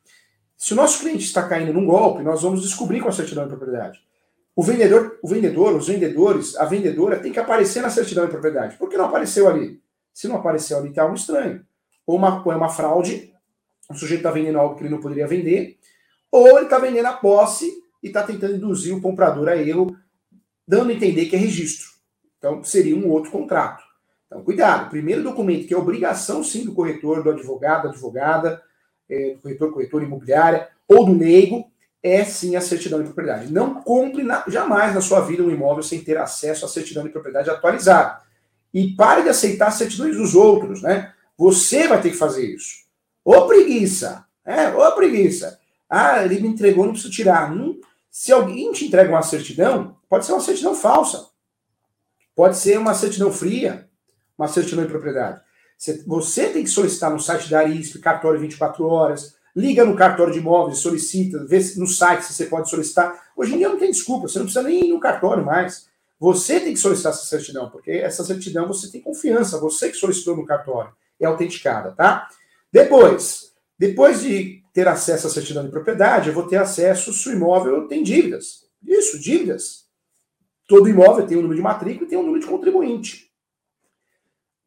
Se 0.57 0.73
o 0.73 0.75
nosso 0.75 0.99
cliente 0.99 1.25
está 1.25 1.47
caindo 1.47 1.73
num 1.73 1.85
golpe, 1.85 2.23
nós 2.23 2.41
vamos 2.41 2.61
descobrir 2.61 3.01
com 3.01 3.09
a 3.09 3.11
certidão 3.11 3.43
de 3.43 3.49
propriedade. 3.49 3.99
O 4.55 4.63
vendedor, 4.63 5.19
o 5.21 5.27
vendedor, 5.27 5.75
os 5.75 5.87
vendedores, 5.87 6.55
a 6.55 6.65
vendedora 6.65 7.19
tem 7.19 7.31
que 7.31 7.39
aparecer 7.39 7.81
na 7.81 7.89
certidão 7.89 8.25
de 8.25 8.31
propriedade. 8.31 8.77
Por 8.77 8.89
que 8.89 8.95
não 8.95 9.05
apareceu 9.05 9.49
ali? 9.49 9.81
Se 10.13 10.29
não 10.29 10.37
apareceu 10.37 10.77
ali, 10.77 10.89
está 10.89 11.03
algo 11.03 11.15
estranho. 11.15 11.65
Ou, 12.07 12.15
uma, 12.15 12.41
ou 12.45 12.51
é 12.53 12.55
uma 12.55 12.69
fraude, 12.69 13.33
o 13.89 13.93
sujeito 13.93 14.21
está 14.21 14.31
vendendo 14.31 14.57
algo 14.57 14.75
que 14.75 14.83
ele 14.83 14.89
não 14.89 15.01
poderia 15.01 15.27
vender, 15.27 15.77
ou 16.31 16.47
ele 16.47 16.65
está 16.65 16.79
vendendo 16.79 17.07
a 17.07 17.13
posse 17.13 17.69
e 18.01 18.07
está 18.07 18.23
tentando 18.23 18.55
induzir 18.55 18.95
o 18.95 19.01
comprador 19.01 19.49
a 19.49 19.57
erro, 19.57 19.95
dando 20.65 20.91
a 20.91 20.93
entender 20.93 21.25
que 21.25 21.35
é 21.35 21.39
registro. 21.39 21.89
Então, 22.37 22.63
seria 22.63 22.95
um 22.95 23.09
outro 23.09 23.31
contrato. 23.31 23.83
Então, 24.27 24.43
cuidado. 24.43 24.89
Primeiro 24.89 25.23
documento, 25.23 25.67
que 25.67 25.73
é 25.73 25.77
obrigação, 25.77 26.43
sim, 26.43 26.63
do 26.63 26.73
corretor, 26.73 27.23
do 27.23 27.31
advogado, 27.31 27.89
advogada, 27.89 28.61
é, 29.09 29.33
do 29.33 29.41
corretor, 29.41 29.73
corretor 29.73 30.03
imobiliária, 30.03 30.69
ou 30.87 31.05
do 31.05 31.17
leigo, 31.17 31.69
é 32.01 32.23
sim 32.23 32.55
a 32.55 32.61
certidão 32.61 32.99
de 32.99 33.05
propriedade. 33.05 33.51
Não 33.51 33.81
compre 33.81 34.23
na, 34.23 34.43
jamais 34.47 34.93
na 34.93 35.01
sua 35.01 35.21
vida 35.21 35.41
um 35.41 35.49
imóvel 35.49 35.81
sem 35.81 36.03
ter 36.03 36.17
acesso 36.17 36.65
à 36.65 36.67
certidão 36.67 37.03
de 37.03 37.09
propriedade 37.09 37.49
atualizada. 37.49 38.21
E 38.73 38.93
pare 38.95 39.23
de 39.23 39.29
aceitar 39.29 39.71
certidões 39.71 40.15
dos 40.15 40.35
outros, 40.35 40.81
né? 40.81 41.13
Você 41.37 41.87
vai 41.87 41.99
ter 42.01 42.11
que 42.11 42.17
fazer 42.17 42.45
isso. 42.45 42.85
Ô 43.23 43.47
preguiça! 43.47 44.25
É, 44.45 44.69
ô 44.69 44.91
preguiça! 44.91 45.59
Ah, 45.89 46.23
ele 46.23 46.39
me 46.39 46.47
entregou, 46.49 46.85
não 46.85 46.93
preciso 46.93 47.13
tirar. 47.13 47.55
Não, 47.55 47.79
se 48.11 48.31
alguém 48.31 48.71
te 48.71 48.85
entrega 48.85 49.09
uma 49.09 49.21
certidão, 49.21 49.97
pode 50.07 50.25
ser 50.25 50.33
uma 50.33 50.41
certidão 50.41 50.75
falsa. 50.75 51.27
Pode 52.35 52.57
ser 52.57 52.77
uma 52.77 52.93
certidão 52.93 53.31
fria, 53.31 53.89
uma 54.37 54.47
certidão 54.47 54.83
de 54.83 54.91
propriedade. 54.91 55.41
Você 55.77 56.49
tem 56.49 56.63
que 56.63 56.69
solicitar 56.69 57.11
no 57.11 57.19
site 57.19 57.49
da 57.49 57.59
ARISP, 57.59 57.99
cartório 57.99 58.39
24 58.39 58.85
horas, 58.85 59.35
liga 59.55 59.85
no 59.85 59.95
cartório 59.95 60.33
de 60.33 60.39
imóveis, 60.39 60.79
solicita, 60.79 61.45
vê 61.45 61.59
no 61.77 61.87
site 61.87 62.23
se 62.23 62.33
você 62.33 62.45
pode 62.45 62.69
solicitar. 62.69 63.31
Hoje 63.35 63.53
em 63.53 63.57
dia 63.57 63.69
não 63.69 63.77
tem 63.77 63.91
desculpa, 63.91 64.27
você 64.27 64.39
não 64.39 64.45
precisa 64.45 64.67
nem 64.67 64.85
ir 64.85 64.89
no 64.89 64.99
cartório 64.99 65.45
mais. 65.45 65.87
Você 66.19 66.59
tem 66.59 66.73
que 66.73 66.79
solicitar 66.79 67.11
essa 67.11 67.25
certidão, 67.25 67.69
porque 67.69 67.91
essa 67.91 68.23
certidão 68.23 68.67
você 68.67 68.89
tem 68.89 69.01
confiança, 69.01 69.59
você 69.59 69.89
que 69.89 69.97
solicitou 69.97 70.35
no 70.35 70.45
cartório, 70.45 70.93
é 71.19 71.25
autenticada, 71.25 71.91
tá? 71.91 72.27
Depois, 72.71 73.53
depois 73.77 74.21
de 74.21 74.63
ter 74.73 74.87
acesso 74.87 75.27
à 75.27 75.29
certidão 75.29 75.63
de 75.63 75.71
propriedade, 75.71 76.29
eu 76.29 76.33
vou 76.33 76.47
ter 76.47 76.57
acesso 76.57 77.13
se 77.13 77.29
o 77.29 77.33
imóvel 77.33 77.87
tem 77.87 78.03
dívidas. 78.03 78.65
Isso, 78.85 79.19
dívidas. 79.19 79.85
Todo 80.67 80.89
imóvel 80.89 81.27
tem 81.27 81.37
um 81.37 81.41
número 81.41 81.57
de 81.57 81.63
matrícula 81.63 82.05
e 82.05 82.09
tem 82.09 82.17
um 82.17 82.23
número 82.23 82.41
de 82.41 82.47
contribuinte. 82.47 83.31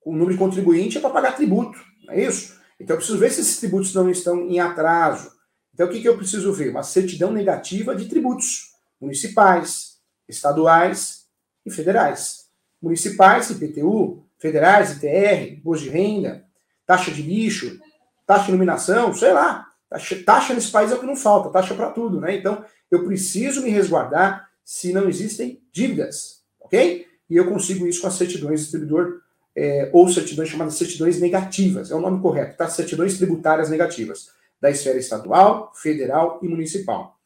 O 0.09 0.13
número 0.13 0.33
de 0.33 0.39
contribuinte 0.39 0.97
é 0.97 1.03
para 1.03 1.11
pagar 1.11 1.37
tributo, 1.37 1.79
não 2.07 2.15
é 2.15 2.25
isso? 2.25 2.59
Então 2.81 2.95
eu 2.95 2.97
preciso 2.97 3.19
ver 3.19 3.31
se 3.31 3.43
esses 3.43 3.59
tributos 3.59 3.93
não 3.93 4.09
estão 4.09 4.41
em 4.49 4.59
atraso. 4.59 5.31
Então 5.75 5.87
o 5.87 5.91
que, 5.91 6.01
que 6.01 6.09
eu 6.09 6.17
preciso 6.17 6.51
ver? 6.51 6.71
Uma 6.71 6.83
certidão 6.83 7.31
negativa 7.31 7.95
de 7.95 8.09
tributos 8.09 8.73
municipais, 8.99 9.99
estaduais 10.27 11.27
e 11.67 11.71
federais. 11.71 12.47
Municipais, 12.81 13.51
IPTU, 13.51 14.25
federais, 14.39 14.93
ITR, 14.93 15.59
imposto 15.59 15.85
de 15.85 15.91
renda, 15.91 16.43
taxa 16.87 17.11
de 17.11 17.21
lixo, 17.21 17.79
taxa 18.27 18.45
de 18.45 18.53
iluminação, 18.53 19.13
sei 19.13 19.35
lá. 19.35 19.67
Taxa, 19.91 20.23
taxa 20.25 20.55
nesse 20.55 20.71
país 20.71 20.91
é 20.91 20.95
o 20.95 21.01
que 21.01 21.07
não 21.07 21.17
falta, 21.17 21.51
taxa 21.51 21.75
para 21.75 21.91
tudo, 21.91 22.19
né? 22.19 22.35
Então 22.35 22.65
eu 22.91 23.05
preciso 23.05 23.61
me 23.61 23.69
resguardar 23.69 24.49
se 24.65 24.91
não 24.91 25.07
existem 25.07 25.63
dívidas, 25.71 26.43
ok? 26.59 27.07
E 27.29 27.37
eu 27.37 27.47
consigo 27.47 27.87
isso 27.87 28.01
com 28.01 28.07
as 28.07 28.15
certidões 28.15 28.61
de 28.61 28.65
distribuidor 28.65 29.28
é, 29.59 29.91
ou 29.93 30.09
certidões 30.09 30.49
chamadas 30.49 30.75
certidões 30.75 31.21
negativas, 31.21 31.91
é 31.91 31.95
o 31.95 32.01
nome 32.01 32.23
correto, 32.23 32.57
tá? 32.57 32.69
Certidões 32.69 33.19
tributárias 33.19 33.69
negativas, 33.69 34.29
da 34.61 34.71
esfera 34.71 34.99
estadual, 34.99 35.73
federal 35.75 36.39
e 36.41 36.47
municipal. 36.47 37.17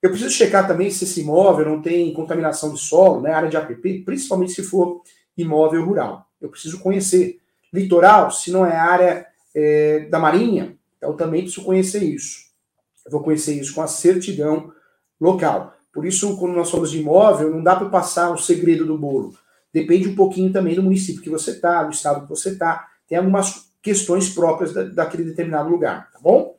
Eu 0.00 0.10
preciso 0.10 0.30
checar 0.30 0.68
também 0.68 0.88
se 0.88 1.02
esse 1.02 1.20
imóvel 1.20 1.66
não 1.66 1.82
tem 1.82 2.12
contaminação 2.12 2.72
de 2.72 2.80
solo, 2.80 3.20
né, 3.20 3.32
área 3.32 3.48
de 3.48 3.56
APP, 3.56 4.04
principalmente 4.04 4.52
se 4.52 4.62
for 4.62 5.02
imóvel 5.36 5.84
rural. 5.84 6.26
Eu 6.40 6.48
preciso 6.48 6.78
conhecer. 6.78 7.40
Litoral, 7.72 8.30
se 8.30 8.52
não 8.52 8.64
é 8.64 8.76
área 8.76 9.26
é, 9.52 10.06
da 10.08 10.18
Marinha, 10.18 10.76
então 10.96 11.16
também 11.16 11.42
preciso 11.42 11.66
conhecer 11.66 12.04
isso. 12.04 12.50
Eu 13.04 13.10
vou 13.10 13.22
conhecer 13.22 13.54
isso 13.54 13.74
com 13.74 13.82
a 13.82 13.88
certidão 13.88 14.72
local. 15.20 15.74
Por 15.92 16.06
isso, 16.06 16.36
quando 16.38 16.54
nós 16.54 16.70
falamos 16.70 16.92
de 16.92 17.00
imóvel, 17.00 17.50
não 17.50 17.62
dá 17.62 17.74
para 17.74 17.88
passar 17.88 18.30
o 18.30 18.38
segredo 18.38 18.86
do 18.86 18.96
bolo. 18.96 19.34
Depende 19.72 20.08
um 20.08 20.14
pouquinho 20.14 20.52
também 20.52 20.74
do 20.74 20.82
município 20.82 21.22
que 21.22 21.30
você 21.30 21.52
está, 21.52 21.84
do 21.84 21.92
estado 21.92 22.22
que 22.22 22.28
você 22.28 22.50
está. 22.50 22.88
Tem 23.08 23.18
algumas 23.18 23.70
questões 23.82 24.28
próprias 24.28 24.72
da, 24.72 24.84
daquele 24.84 25.24
determinado 25.24 25.68
lugar, 25.68 26.10
tá 26.12 26.18
bom? 26.20 26.56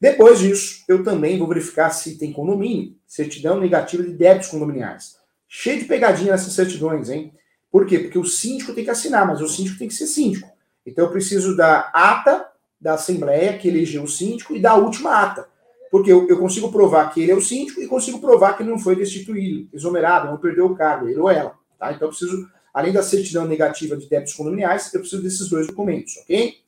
Depois 0.00 0.38
disso, 0.38 0.84
eu 0.88 1.04
também 1.04 1.38
vou 1.38 1.48
verificar 1.48 1.90
se 1.90 2.16
tem 2.16 2.32
condomínio, 2.32 2.94
certidão 3.06 3.60
negativa 3.60 4.02
de 4.02 4.12
débitos 4.12 4.48
condominiais. 4.48 5.16
Cheio 5.46 5.80
de 5.80 5.84
pegadinha 5.84 6.32
nessas 6.32 6.54
certidões, 6.54 7.10
hein? 7.10 7.34
Por 7.70 7.86
quê? 7.86 7.98
Porque 7.98 8.18
o 8.18 8.24
síndico 8.24 8.72
tem 8.72 8.84
que 8.84 8.90
assinar, 8.90 9.26
mas 9.26 9.40
o 9.40 9.48
síndico 9.48 9.78
tem 9.78 9.88
que 9.88 9.94
ser 9.94 10.06
síndico. 10.06 10.48
Então 10.86 11.04
eu 11.04 11.10
preciso 11.10 11.56
da 11.56 11.90
ata 11.92 12.46
da 12.80 12.94
Assembleia 12.94 13.58
que 13.58 13.68
elegeu 13.68 14.02
o 14.02 14.08
síndico 14.08 14.56
e 14.56 14.60
da 14.60 14.74
última 14.74 15.12
ata. 15.12 15.46
Porque 15.90 16.10
eu, 16.10 16.26
eu, 16.28 16.38
consigo 16.38 16.70
provar 16.70 17.12
que 17.12 17.20
ele 17.20 17.32
é 17.32 17.34
o 17.34 17.42
síndico 17.42 17.80
e 17.80 17.86
consigo 17.86 18.20
provar 18.20 18.56
que 18.56 18.62
ele 18.62 18.70
não 18.70 18.78
foi 18.78 18.94
destituído, 18.96 19.68
exonerado, 19.72 20.30
não 20.30 20.38
perdeu 20.38 20.66
o 20.66 20.74
cargo, 20.74 21.08
ele 21.08 21.18
ou 21.18 21.28
ela. 21.28 21.54
Tá? 21.80 21.92
Então 21.92 22.06
eu 22.06 22.10
preciso, 22.10 22.48
além 22.72 22.92
da 22.92 23.02
certidão 23.02 23.44
negativa 23.44 23.96
de 23.96 24.08
débitos 24.08 24.34
condominiais, 24.34 24.94
eu 24.94 25.00
preciso 25.00 25.22
desses 25.22 25.48
dois 25.48 25.66
documentos, 25.66 26.16
ok? 26.18 26.58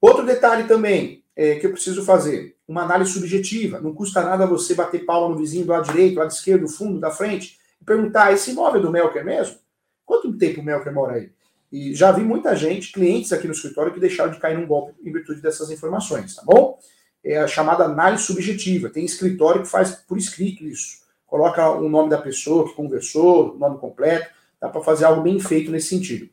Outro 0.00 0.24
detalhe 0.24 0.68
também 0.68 1.24
é, 1.34 1.56
que 1.56 1.66
eu 1.66 1.72
preciso 1.72 2.04
fazer, 2.04 2.56
uma 2.68 2.82
análise 2.82 3.12
subjetiva. 3.12 3.80
Não 3.80 3.92
custa 3.92 4.22
nada 4.22 4.46
você 4.46 4.74
bater 4.74 5.04
palma 5.04 5.30
no 5.30 5.38
vizinho 5.40 5.64
do 5.64 5.72
lado 5.72 5.88
direito, 5.88 6.14
do 6.14 6.20
lado 6.20 6.30
esquerdo, 6.30 6.62
do 6.62 6.68
fundo, 6.68 7.00
da 7.00 7.10
frente, 7.10 7.58
e 7.80 7.84
perguntar, 7.84 8.32
esse 8.32 8.52
imóvel 8.52 8.80
é 8.80 8.82
do 8.84 8.90
Melker 8.92 9.24
mesmo? 9.24 9.56
Quanto 10.04 10.36
tempo 10.36 10.60
o 10.60 10.64
Melker 10.64 10.92
mora 10.92 11.14
aí? 11.14 11.32
E 11.72 11.94
já 11.94 12.12
vi 12.12 12.22
muita 12.22 12.54
gente, 12.54 12.92
clientes 12.92 13.32
aqui 13.32 13.46
no 13.46 13.54
escritório, 13.54 13.92
que 13.92 13.98
deixaram 13.98 14.30
de 14.30 14.38
cair 14.38 14.58
num 14.58 14.66
golpe 14.66 14.94
em 15.02 15.10
virtude 15.10 15.40
dessas 15.40 15.70
informações, 15.70 16.36
tá 16.36 16.42
bom? 16.44 16.78
é 17.24 17.38
a 17.38 17.46
chamada 17.46 17.84
análise 17.84 18.24
subjetiva. 18.24 18.90
Tem 18.90 19.04
escritório 19.04 19.62
que 19.62 19.68
faz 19.68 19.92
por 19.92 20.18
escrito 20.18 20.64
isso. 20.64 21.02
Coloca 21.26 21.70
o 21.70 21.88
nome 21.88 22.10
da 22.10 22.18
pessoa 22.18 22.68
que 22.68 22.74
conversou, 22.74 23.54
o 23.54 23.58
nome 23.58 23.78
completo. 23.78 24.30
Dá 24.62 24.68
para 24.68 24.80
fazer 24.80 25.04
algo 25.04 25.22
bem 25.22 25.40
feito 25.40 25.72
nesse 25.72 25.88
sentido. 25.88 26.30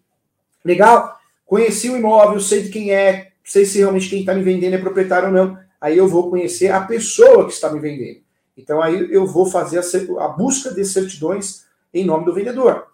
Legal? 0.63 1.19
Conheci 1.45 1.89
o 1.89 1.97
imóvel, 1.97 2.39
sei 2.39 2.61
de 2.61 2.69
quem 2.69 2.93
é, 2.93 3.31
sei 3.43 3.65
se 3.65 3.79
realmente 3.79 4.07
quem 4.07 4.19
está 4.19 4.35
me 4.35 4.43
vendendo 4.43 4.75
é 4.75 4.77
proprietário 4.77 5.29
ou 5.29 5.33
não. 5.33 5.57
Aí 5.81 5.97
eu 5.97 6.07
vou 6.07 6.29
conhecer 6.29 6.71
a 6.71 6.81
pessoa 6.81 7.47
que 7.47 7.53
está 7.53 7.71
me 7.71 7.79
vendendo. 7.79 8.21
Então 8.55 8.81
aí 8.81 9.11
eu 9.11 9.25
vou 9.25 9.47
fazer 9.47 9.79
a, 9.79 10.23
a 10.23 10.27
busca 10.27 10.71
de 10.71 10.85
certidões 10.85 11.65
em 11.91 12.05
nome 12.05 12.23
do 12.23 12.33
vendedor, 12.33 12.85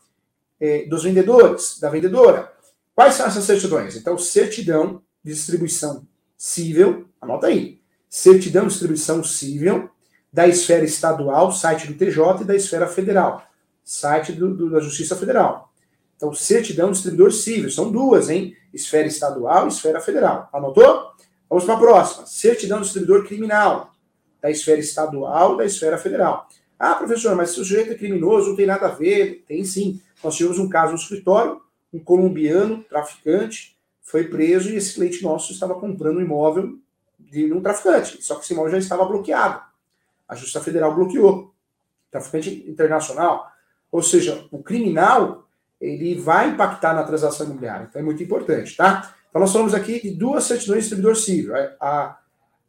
é, 0.60 0.86
dos 0.86 1.04
vendedores, 1.04 1.80
da 1.80 1.90
vendedora. 1.90 2.52
Quais 2.96 3.16
são 3.16 3.26
essas 3.26 3.44
certidões? 3.44 3.98
Então, 3.98 4.18
certidão 4.18 5.02
de 5.22 5.34
distribuição 5.34 6.08
cível, 6.38 7.06
anota 7.20 7.48
aí 7.48 7.82
certidão 8.16 8.64
de 8.64 8.70
distribuição 8.70 9.22
civil 9.22 9.90
da 10.32 10.48
esfera 10.48 10.86
estadual, 10.86 11.52
site 11.52 11.88
do 11.88 11.96
TJ, 11.96 12.42
e 12.42 12.46
da 12.46 12.56
esfera 12.56 12.88
federal, 12.88 13.46
site 13.86 14.34
do, 14.34 14.54
do, 14.54 14.70
da 14.70 14.82
Justiça 14.82 15.16
Federal. 15.16 15.72
Então, 16.18 16.34
certidão 16.34 16.88
de 16.88 16.94
distribuidor 16.94 17.32
civil, 17.32 17.70
são 17.70 17.92
duas, 17.92 18.30
hein? 18.30 18.56
Esfera 18.74 19.08
estadual 19.08 19.66
e 19.66 19.70
esfera 19.70 20.02
federal. 20.02 20.50
Anotou? 20.52 21.12
Vamos 21.50 21.66
para 21.66 21.76
a 21.76 21.80
próxima. 21.80 22.26
Certidão 22.26 22.80
de 22.80 22.86
distribuidor 22.86 23.28
criminal, 23.28 23.92
da 24.42 24.50
esfera 24.50 24.80
estadual 24.80 25.56
da 25.56 25.66
esfera 25.66 25.98
federal. 25.98 26.48
Ah, 26.78 26.96
professor, 26.96 27.36
mas 27.36 27.52
se 27.52 27.60
o 27.60 27.64
sujeito 27.64 27.92
é 27.92 27.96
criminoso, 27.96 28.50
não 28.50 28.56
tem 28.56 28.66
nada 28.66 28.88
a 28.88 28.92
ver. 28.92 29.44
Tem 29.48 29.64
sim. 29.64 30.02
Nós 30.24 30.36
tivemos 30.36 30.60
um 30.60 30.68
caso 30.68 30.94
no 30.94 30.98
escritório, 30.98 31.62
um 31.94 32.00
colombiano, 32.00 32.84
traficante, 32.84 33.78
foi 34.02 34.26
preso 34.26 34.70
e 34.70 34.76
esse 34.76 34.94
cliente 34.94 35.24
nosso 35.24 35.52
estava 35.52 35.76
comprando 35.76 36.18
um 36.18 36.22
imóvel 36.22 36.78
de 37.20 37.52
um 37.52 37.62
traficante. 37.62 38.22
Só 38.22 38.36
que 38.36 38.44
esse 38.44 38.54
imóvel 38.54 38.72
já 38.72 38.78
estava 38.78 39.06
bloqueado. 39.06 39.62
A 40.28 40.36
Justiça 40.36 40.62
Federal 40.62 40.94
bloqueou. 40.94 41.54
Traficante 42.12 42.66
internacional. 42.68 43.52
Ou 43.92 44.02
seja, 44.02 44.46
o 44.52 44.62
criminal 44.62 45.48
ele 45.80 46.16
vai 46.16 46.50
impactar 46.50 46.94
na 46.94 47.04
transação 47.04 47.46
imobiliária. 47.46 47.88
Então 47.90 48.02
é 48.02 48.06
muito 48.06 48.24
importante, 48.24 48.76
tá? 48.76 49.14
Então 49.30 49.42
nós 49.42 49.52
falamos 49.52 49.74
aqui 49.74 50.02
de 50.02 50.12
duas 50.12 50.46
certidões 50.46 50.84
de 50.84 50.90
distribuidor 50.90 51.16
civil, 51.16 51.56
é, 51.56 51.76
a, 51.80 52.18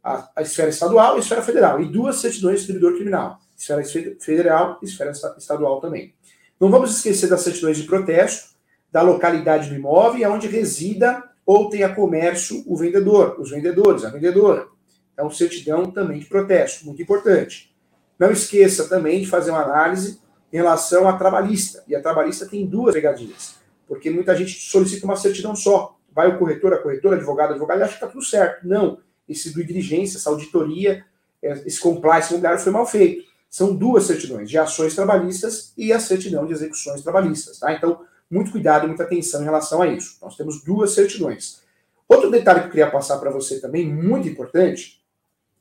a, 0.03 0.29
a 0.35 0.41
esfera 0.41 0.69
estadual 0.69 1.15
e 1.15 1.17
a 1.17 1.19
esfera 1.19 1.41
federal, 1.41 1.81
e 1.81 1.91
duas 1.91 2.17
certidões 2.17 2.55
de 2.55 2.67
distribuidor 2.67 2.95
criminal, 2.95 3.39
esfera 3.57 3.83
federal 4.19 4.79
e 4.81 4.85
esfera 4.85 5.11
estadual 5.37 5.79
também. 5.79 6.13
Não 6.59 6.69
vamos 6.69 6.95
esquecer 6.95 7.29
das 7.29 7.41
certidões 7.41 7.77
de 7.77 7.83
protesto, 7.83 8.55
da 8.91 9.01
localidade 9.01 9.69
do 9.69 9.75
imóvel 9.75 10.19
e 10.19 10.23
aonde 10.23 10.47
resida 10.47 11.23
ou 11.45 11.69
tenha 11.69 11.93
comércio 11.93 12.63
o 12.65 12.75
vendedor, 12.75 13.39
os 13.39 13.51
vendedores, 13.51 14.03
a 14.03 14.09
vendedora. 14.09 14.67
Então, 15.13 15.29
certidão 15.29 15.85
também 15.85 16.19
de 16.19 16.25
protesto, 16.25 16.85
muito 16.85 17.01
importante. 17.01 17.73
Não 18.19 18.31
esqueça 18.31 18.89
também 18.89 19.21
de 19.21 19.27
fazer 19.27 19.51
uma 19.51 19.63
análise 19.63 20.19
em 20.51 20.57
relação 20.57 21.07
à 21.07 21.13
trabalhista. 21.13 21.83
E 21.87 21.95
a 21.95 22.01
trabalhista 22.01 22.45
tem 22.45 22.65
duas 22.65 22.93
pegadinhas, 22.93 23.55
porque 23.87 24.09
muita 24.09 24.35
gente 24.35 24.53
solicita 24.53 25.05
uma 25.05 25.15
certidão 25.15 25.55
só. 25.55 25.97
Vai 26.11 26.27
o 26.27 26.39
corretor, 26.39 26.73
a 26.73 26.77
corretora, 26.77 27.15
advogado, 27.15 27.51
advogado, 27.51 27.79
e 27.79 27.83
acha 27.83 27.91
que 27.91 27.97
está 27.97 28.07
tudo 28.07 28.23
certo. 28.23 28.67
Não. 28.67 28.99
Esse 29.27 29.53
do 29.53 29.63
diligência, 29.63 30.17
essa 30.17 30.29
auditoria, 30.29 31.05
é, 31.41 31.51
esse 31.65 31.79
compliance 31.79 32.29
imobiliário 32.29 32.59
foi 32.59 32.71
mal 32.71 32.85
feito. 32.85 33.27
São 33.49 33.75
duas 33.75 34.05
certidões, 34.05 34.49
de 34.49 34.57
ações 34.57 34.95
trabalhistas 34.95 35.73
e 35.77 35.93
a 35.93 35.99
certidão 35.99 36.45
de 36.45 36.53
execuções 36.53 37.01
trabalhistas. 37.01 37.59
Tá? 37.59 37.73
Então, 37.73 38.01
muito 38.29 38.51
cuidado 38.51 38.85
e 38.85 38.87
muita 38.87 39.03
atenção 39.03 39.41
em 39.41 39.45
relação 39.45 39.81
a 39.81 39.87
isso. 39.87 40.17
Nós 40.21 40.35
temos 40.35 40.63
duas 40.63 40.91
certidões. 40.91 41.61
Outro 42.07 42.31
detalhe 42.31 42.61
que 42.61 42.65
eu 42.67 42.71
queria 42.71 42.91
passar 42.91 43.17
para 43.17 43.29
você 43.29 43.59
também, 43.59 43.85
muito 43.85 44.27
importante, 44.27 45.03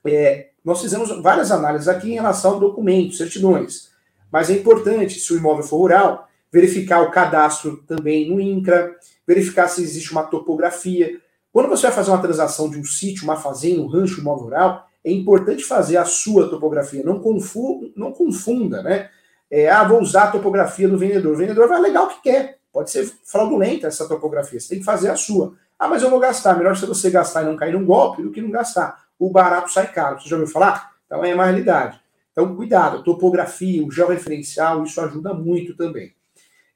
é 0.05 0.51
nós 0.65 0.81
fizemos 0.81 1.11
várias 1.23 1.51
análises 1.51 1.89
aqui 1.89 2.11
em 2.11 2.15
relação 2.15 2.57
a 2.57 2.59
documentos, 2.59 3.19
certidões. 3.19 3.91
Mas 4.33 4.51
é 4.51 4.55
importante, 4.55 5.19
se 5.19 5.33
o 5.33 5.37
imóvel 5.37 5.65
for 5.65 5.79
rural, 5.79 6.29
verificar 6.53 7.03
o 7.03 7.11
cadastro 7.11 7.83
também 7.87 8.29
no 8.31 8.41
INCRA, 8.41 8.97
verificar 9.27 9.69
se 9.69 9.83
existe 9.83 10.13
uma 10.13 10.23
topografia. 10.23 11.21
Quando 11.53 11.69
você 11.69 11.87
vai 11.87 11.97
fazer 11.97 12.11
uma 12.11 12.23
transação 12.23 12.69
de 12.71 12.79
um 12.79 12.85
sítio, 12.85 13.25
uma 13.25 13.37
fazenda, 13.37 13.83
um 13.83 13.87
rancho, 13.87 14.19
um 14.19 14.23
imóvel 14.23 14.45
rural, 14.45 14.87
é 15.05 15.11
importante 15.11 15.65
fazer 15.65 15.97
a 15.97 16.05
sua 16.05 16.49
topografia. 16.49 17.03
Não 17.05 17.21
confunda, 17.21 17.89
não 17.97 18.13
confunda 18.13 18.83
né? 18.83 19.09
É, 19.51 19.71
ah, 19.71 19.85
vou 19.85 20.01
usar 20.01 20.25
a 20.25 20.31
topografia 20.33 20.89
do 20.89 20.99
vendedor. 20.99 21.35
O 21.35 21.37
vendedor 21.37 21.69
vai 21.69 21.79
alegar 21.79 22.03
o 22.03 22.09
que 22.09 22.23
quer. 22.23 22.59
Pode 22.73 22.91
ser 22.91 23.11
fraudulenta 23.25 23.87
essa 23.87 24.09
topografia. 24.09 24.59
Você 24.59 24.69
tem 24.69 24.79
que 24.81 24.85
fazer 24.85 25.09
a 25.09 25.17
sua. 25.17 25.55
Ah, 25.79 25.89
mas 25.89 26.03
eu 26.03 26.11
vou 26.11 26.19
gastar. 26.19 26.57
Melhor 26.57 26.77
se 26.77 26.85
você 26.85 27.11
gastar 27.11 27.43
e 27.43 27.47
não 27.47 27.57
cair 27.57 27.73
num 27.73 27.85
golpe 27.87 28.23
do 28.23 28.33
que 28.33 28.43
não 28.43 28.51
gastar. 28.51 29.05
O 29.19 29.31
barato 29.31 29.71
sai 29.71 29.91
caro. 29.93 30.21
Você 30.21 30.29
já 30.29 30.37
ouviu 30.37 30.53
falar? 30.53 30.91
Então 31.07 31.25
é 31.25 31.33
uma 31.33 31.45
realidade. 31.45 32.01
Então, 32.37 32.55
cuidado, 32.55 33.03
topografia, 33.03 33.83
o 33.83 33.91
georreferencial, 33.91 34.85
isso 34.85 35.01
ajuda 35.01 35.33
muito 35.33 35.75
também. 35.75 36.13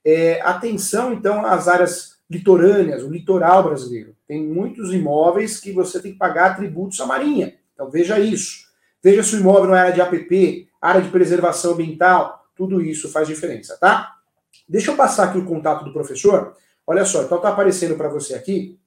É, 0.03 0.41
atenção, 0.41 1.13
então, 1.13 1.45
às 1.45 1.69
áreas 1.69 2.19
litorâneas, 2.31 3.03
o 3.03 3.11
litoral 3.11 3.65
brasileiro. 3.65 4.17
Tem 4.27 4.43
muitos 4.43 4.95
imóveis 4.95 5.61
que 5.61 5.71
você 5.71 6.01
tem 6.01 6.13
que 6.13 6.19
pagar 6.19 6.57
tributos 6.57 6.99
à 7.01 7.05
Marinha. 7.05 7.57
Então 7.75 7.91
veja 7.91 8.19
isso. 8.19 8.71
Veja 9.03 9.23
se 9.23 9.37
o 9.37 9.41
imóvel 9.41 9.67
não 9.67 9.75
é 9.75 9.81
área 9.81 9.93
de 9.93 10.01
APP, 10.01 10.67
área 10.81 11.03
de 11.03 11.11
preservação 11.11 11.73
ambiental, 11.73 12.47
tudo 12.57 12.81
isso 12.81 13.11
faz 13.11 13.29
diferença, 13.29 13.77
tá? 13.79 14.17
Deixa 14.69 14.93
eu 14.93 14.97
passar 14.97 15.25
aqui 15.25 15.39
o 15.39 15.45
contato 15.45 15.85
do 15.85 15.93
professor. 15.93 16.57
Olha 16.87 17.05
só, 17.05 17.23
então 17.23 17.41
tá 17.41 17.49
aparecendo 17.49 17.97
para 17.97 18.09
você 18.09 18.35
aqui 18.35 18.79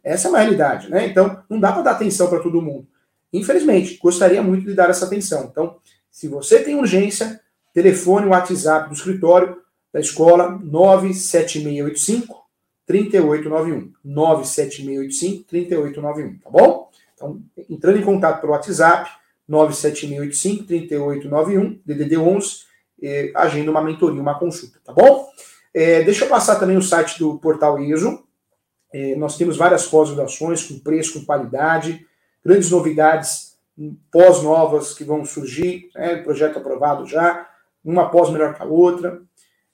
Essa 0.04 0.28
é 0.28 0.30
uma 0.30 0.38
realidade, 0.38 0.88
né? 0.88 1.08
Então, 1.08 1.42
não 1.50 1.58
dá 1.58 1.72
para 1.72 1.82
dar 1.82 1.90
atenção 1.90 2.28
para 2.28 2.38
todo 2.38 2.62
mundo. 2.62 2.86
Infelizmente, 3.32 3.98
gostaria 4.00 4.40
muito 4.40 4.64
de 4.64 4.74
dar 4.74 4.88
essa 4.88 5.06
atenção. 5.06 5.48
Então, 5.50 5.76
se 6.08 6.28
você 6.28 6.62
tem 6.62 6.76
urgência, 6.76 7.40
telefone 7.74 8.28
WhatsApp 8.28 8.88
do 8.88 8.94
escritório 8.94 9.56
da 9.92 9.98
escola 9.98 10.56
97685 10.62 12.44
3891. 12.86 13.92
97685 14.04 15.44
3891, 15.48 16.38
tá 16.38 16.50
bom? 16.50 16.90
Então, 17.14 17.40
entrando 17.68 17.98
em 17.98 18.04
contato 18.04 18.40
pelo 18.40 18.52
WhatsApp, 18.52 19.10
97685-3891, 19.50 21.80
DDD 21.84 22.16
11, 22.16 22.70
eh, 23.02 23.32
agenda 23.34 23.70
uma 23.70 23.82
mentoria, 23.82 24.20
uma 24.20 24.38
consulta, 24.38 24.78
tá 24.84 24.92
bom? 24.92 25.28
Eh, 25.74 26.04
deixa 26.04 26.24
eu 26.24 26.28
passar 26.28 26.60
também 26.60 26.76
o 26.76 26.82
site 26.82 27.18
do 27.18 27.38
Portal 27.38 27.80
ISO. 27.80 28.22
Eh, 28.94 29.16
nós 29.16 29.36
temos 29.36 29.56
várias 29.56 29.86
pós-graduações 29.86 30.64
com 30.64 30.78
preço, 30.78 31.18
com 31.18 31.26
qualidade, 31.26 32.06
grandes 32.44 32.70
novidades 32.70 33.50
pós-novas 34.10 34.92
que 34.94 35.04
vão 35.04 35.24
surgir, 35.24 35.88
né, 35.94 36.16
projeto 36.16 36.58
aprovado 36.58 37.06
já, 37.06 37.48
uma 37.84 38.10
pós 38.10 38.30
melhor 38.30 38.54
que 38.54 38.62
a 38.62 38.66
outra. 38.66 39.22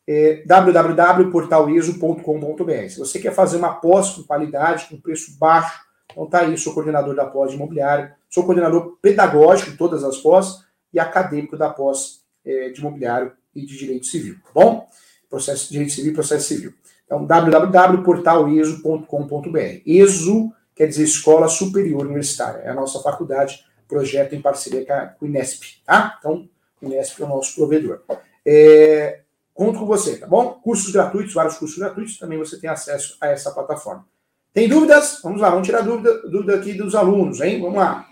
É, 0.09 0.45
www.portaliso.com.br. 0.47 2.89
Se 2.89 3.01
você 3.01 3.19
quer 3.19 3.35
fazer 3.35 3.57
uma 3.57 3.75
pós 3.75 4.11
com 4.11 4.23
qualidade, 4.23 4.87
com 4.89 5.01
preço 5.01 5.37
baixo, 5.37 5.81
então 6.13 6.27
tá 6.27 6.43
aí, 6.43 6.57
sou 6.57 6.73
coordenador 6.73 7.13
da 7.17 7.27
pós 7.27 7.53
imobiliária, 7.53 8.15
sou 8.37 8.45
coordenador 8.45 8.99
pedagógico 9.01 9.71
de 9.71 9.79
todas 9.79 10.05
as 10.05 10.19
pós 10.19 10.63
e 10.93 11.01
acadêmico 11.01 11.57
da 11.57 11.71
pós 11.71 12.21
é, 12.45 12.69
de 12.69 12.81
imobiliário 12.81 13.33
e 13.55 13.65
de 13.65 13.79
direito 13.79 14.05
civil, 14.05 14.35
tá 14.45 14.51
bom? 14.53 14.87
Processo 15.31 15.65
de 15.65 15.71
direito 15.73 15.95
civil 15.95 16.13
e 16.13 16.15
processo 16.15 16.49
civil. 16.49 16.75
Então, 17.07 17.25
www.portaleso.com.br. 17.25 19.81
ESO 19.87 20.53
quer 20.75 20.87
dizer 20.87 21.05
Escola 21.05 21.49
Superior 21.49 22.05
Universitária, 22.05 22.59
é 22.59 22.69
a 22.69 22.75
nossa 22.75 23.01
faculdade, 23.01 23.65
projeto 23.89 24.35
em 24.35 24.43
parceria 24.43 24.85
com 25.19 25.25
o 25.25 25.29
Inesp, 25.29 25.83
tá? 25.87 26.19
Então, 26.19 26.47
o 26.83 26.87
Inesp 26.87 27.23
é 27.23 27.25
o 27.25 27.29
nosso 27.29 27.55
provedor. 27.55 28.03
É, 28.45 29.21
conto 29.55 29.79
com 29.79 29.87
você, 29.87 30.19
tá 30.19 30.27
bom? 30.27 30.61
Cursos 30.63 30.93
gratuitos, 30.93 31.33
vários 31.33 31.57
cursos 31.57 31.79
gratuitos, 31.79 32.19
também 32.19 32.37
você 32.37 32.61
tem 32.61 32.69
acesso 32.69 33.17
a 33.19 33.29
essa 33.29 33.51
plataforma. 33.51 34.07
Tem 34.53 34.69
dúvidas? 34.69 35.21
Vamos 35.23 35.41
lá, 35.41 35.49
vamos 35.49 35.67
tirar 35.67 35.81
dúvida, 35.81 36.21
dúvida 36.29 36.57
aqui 36.57 36.75
dos 36.75 36.95
alunos, 36.95 37.41
hein? 37.41 37.63
Vamos 37.63 37.79
lá. 37.79 38.07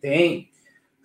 Tem. 0.00 0.50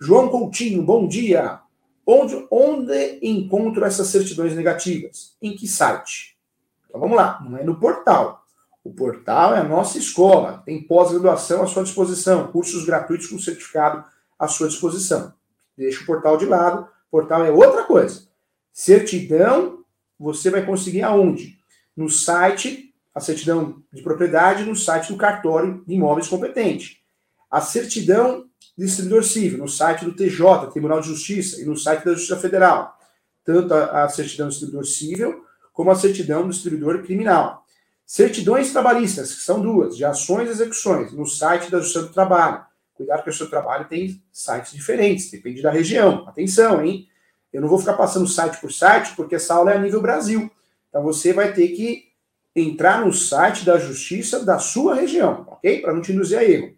João 0.00 0.28
Coutinho, 0.28 0.82
bom 0.82 1.06
dia. 1.08 1.60
Onde, 2.06 2.46
onde 2.50 3.18
encontro 3.22 3.84
essas 3.84 4.08
certidões 4.08 4.54
negativas? 4.54 5.36
Em 5.40 5.56
que 5.56 5.66
site? 5.66 6.36
Então 6.86 7.00
vamos 7.00 7.16
lá, 7.16 7.42
não 7.44 7.58
é 7.58 7.64
no 7.64 7.80
portal. 7.80 8.44
O 8.84 8.92
portal 8.92 9.54
é 9.54 9.60
a 9.60 9.64
nossa 9.64 9.96
escola, 9.96 10.62
tem 10.66 10.82
pós-graduação 10.82 11.62
à 11.62 11.66
sua 11.66 11.82
disposição, 11.82 12.48
cursos 12.48 12.84
gratuitos 12.84 13.26
com 13.26 13.38
certificado 13.38 14.04
à 14.38 14.46
sua 14.46 14.68
disposição. 14.68 15.32
Deixa 15.76 16.02
o 16.02 16.06
portal 16.06 16.36
de 16.36 16.44
lado, 16.44 16.82
o 16.82 17.10
portal 17.10 17.44
é 17.44 17.50
outra 17.50 17.84
coisa. 17.84 18.28
Certidão, 18.72 19.82
você 20.18 20.50
vai 20.50 20.64
conseguir 20.64 21.02
aonde? 21.02 21.58
No 21.96 22.10
site 22.10 22.94
a 23.14 23.20
certidão 23.20 23.82
de 23.92 24.02
propriedade 24.02 24.64
no 24.64 24.74
site 24.74 25.08
do 25.08 25.16
cartório 25.16 25.82
de 25.86 25.94
imóveis 25.94 26.28
competente. 26.28 27.02
A 27.50 27.60
certidão 27.60 28.50
distribuidor 28.76 29.24
civil 29.24 29.58
no 29.58 29.68
site 29.68 30.04
do 30.04 30.12
TJ, 30.12 30.70
Tribunal 30.72 31.00
de 31.00 31.08
Justiça, 31.08 31.60
e 31.60 31.64
no 31.64 31.76
site 31.76 32.04
da 32.04 32.12
Justiça 32.12 32.36
Federal. 32.36 32.98
Tanto 33.44 33.72
a, 33.74 34.04
a 34.04 34.08
certidão 34.08 34.46
do 34.46 34.50
distribuidor 34.50 34.84
civil 34.84 35.44
como 35.72 35.90
a 35.90 35.94
certidão 35.94 36.42
do 36.42 36.50
distribuidor 36.50 37.02
criminal. 37.02 37.64
Certidões 38.06 38.70
trabalhistas, 38.70 39.34
que 39.34 39.40
são 39.40 39.60
duas, 39.60 39.96
de 39.96 40.04
ações 40.04 40.48
e 40.48 40.52
execuções, 40.52 41.12
no 41.12 41.26
site 41.26 41.70
da 41.70 41.78
Justiça 41.78 42.02
do 42.02 42.12
Trabalho. 42.12 42.64
Cuidado 42.94 43.24
que 43.24 43.30
o 43.30 43.34
seu 43.34 43.50
trabalho 43.50 43.86
tem 43.88 44.22
sites 44.30 44.72
diferentes, 44.72 45.30
depende 45.30 45.60
da 45.60 45.70
região. 45.70 46.28
Atenção, 46.28 46.84
hein? 46.84 47.08
Eu 47.52 47.60
não 47.60 47.68
vou 47.68 47.78
ficar 47.78 47.94
passando 47.94 48.26
site 48.26 48.60
por 48.60 48.72
site, 48.72 49.14
porque 49.16 49.34
essa 49.34 49.54
aula 49.54 49.72
é 49.72 49.76
a 49.76 49.80
nível 49.80 50.00
Brasil. 50.00 50.50
Então 50.88 51.02
você 51.02 51.32
vai 51.32 51.52
ter 51.52 51.68
que 51.68 52.04
entrar 52.54 53.04
no 53.04 53.12
site 53.12 53.64
da 53.64 53.78
justiça 53.78 54.44
da 54.44 54.60
sua 54.60 54.94
região, 54.94 55.44
ok? 55.48 55.80
Para 55.80 55.92
não 55.92 56.00
te 56.00 56.12
induzir 56.12 56.38
a 56.38 56.44
erro. 56.44 56.72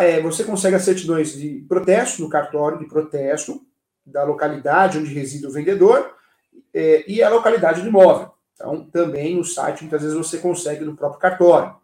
É, 0.00 0.20
você 0.20 0.44
consegue 0.44 0.76
as 0.76 0.82
certidões 0.82 1.34
de 1.34 1.64
protesto 1.68 2.20
no 2.20 2.28
cartório 2.28 2.78
de 2.78 2.86
protesto 2.86 3.64
da 4.04 4.22
localidade 4.24 4.98
onde 4.98 5.12
reside 5.12 5.46
o 5.46 5.52
vendedor 5.52 6.14
é, 6.74 7.04
e 7.10 7.22
a 7.22 7.30
localidade 7.30 7.80
do 7.80 7.88
imóvel. 7.88 8.30
Então, 8.54 8.84
também 8.90 9.36
no 9.36 9.44
site, 9.44 9.80
muitas 9.80 10.02
vezes 10.02 10.16
você 10.16 10.38
consegue 10.38 10.84
no 10.84 10.94
próprio 10.94 11.20
cartório. 11.20 11.74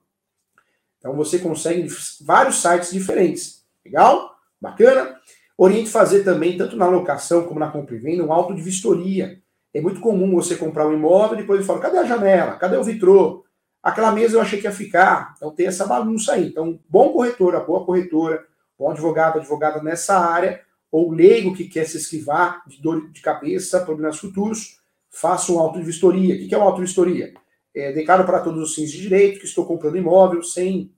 Então, 0.99 1.15
você 1.15 1.39
consegue 1.39 1.89
vários 2.21 2.61
sites 2.61 2.91
diferentes. 2.91 3.65
Legal? 3.85 4.37
Bacana? 4.61 5.19
Oriente 5.57 5.91
fazer 5.91 6.23
também, 6.23 6.57
tanto 6.57 6.77
na 6.77 6.87
locação 6.87 7.45
como 7.47 7.59
na 7.59 7.71
compra 7.71 7.97
e 7.97 7.99
venda, 7.99 8.25
um 8.25 8.33
auto 8.33 8.55
de 8.55 8.63
vistoria. 8.63 9.41
É 9.73 9.81
muito 9.81 10.01
comum 10.01 10.35
você 10.35 10.57
comprar 10.57 10.87
um 10.87 10.93
imóvel 10.93 11.39
e 11.39 11.41
depois 11.41 11.59
ele 11.59 11.67
fala: 11.67 11.81
cadê 11.81 11.99
a 11.99 12.05
janela? 12.05 12.57
Cadê 12.57 12.77
o 12.77 12.85
vitrô? 12.85 13.45
Aquela 13.83 14.13
mesa 14.13 14.37
eu 14.37 14.41
achei 14.41 14.59
que 14.59 14.67
ia 14.67 14.73
ficar. 14.73 15.35
Então 15.37 15.51
tem 15.51 15.67
essa 15.67 15.87
bagunça 15.87 16.33
aí. 16.33 16.47
Então, 16.49 16.79
bom 16.89 17.13
corretor, 17.13 17.55
a 17.55 17.61
boa 17.61 17.85
corretora, 17.85 18.45
bom 18.79 18.91
advogado, 18.91 19.39
advogada 19.39 19.83
nessa 19.83 20.19
área, 20.19 20.61
ou 20.91 21.11
leigo 21.11 21.55
que 21.55 21.69
quer 21.69 21.87
se 21.87 21.97
esquivar 21.97 22.63
de 22.67 22.81
dor 22.81 23.11
de 23.11 23.21
cabeça, 23.21 23.85
problemas 23.85 24.19
futuros, 24.19 24.81
faça 25.11 25.53
um 25.53 25.59
auto 25.59 25.79
de 25.79 25.85
vistoria. 25.85 26.35
O 26.35 26.49
que 26.49 26.55
é 26.55 26.59
um 26.59 26.63
auto 26.63 26.77
de 26.77 26.87
vistoria? 26.87 27.35
É, 27.75 27.93
declaro 27.93 28.25
para 28.25 28.41
todos 28.41 28.63
os 28.63 28.75
fins 28.75 28.91
de 28.91 29.01
direito 29.01 29.39
que 29.39 29.47
estou 29.47 29.67
comprando 29.67 29.97
imóvel 29.97 30.43
sem 30.43 30.91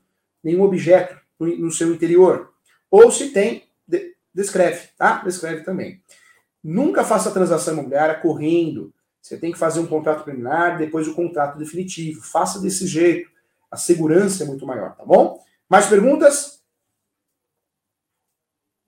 nenhum 0.43 0.63
objeto 0.63 1.17
no, 1.39 1.47
no 1.57 1.71
seu 1.71 1.93
interior. 1.93 2.53
Ou 2.91 3.11
se 3.11 3.31
tem, 3.31 3.65
de, 3.87 4.15
descreve, 4.35 4.89
tá? 4.97 5.23
Descreve 5.25 5.63
também. 5.63 6.03
Nunca 6.63 7.05
faça 7.05 7.31
transação 7.31 7.75
imobiliária 7.75 8.17
correndo. 8.17 8.93
Você 9.21 9.37
tem 9.37 9.53
que 9.53 9.59
fazer 9.59 9.81
um 9.81 9.87
contrato 9.87 10.25
preliminar, 10.25 10.79
depois 10.79 11.07
o 11.07 11.15
contrato 11.15 11.59
definitivo. 11.59 12.23
Faça 12.23 12.61
desse 12.61 12.87
jeito. 12.87 13.31
A 13.71 13.77
segurança 13.77 14.43
é 14.43 14.47
muito 14.47 14.67
maior, 14.67 14.97
tá 14.97 15.05
bom? 15.05 15.43
Mais 15.69 15.87
perguntas? 15.87 16.63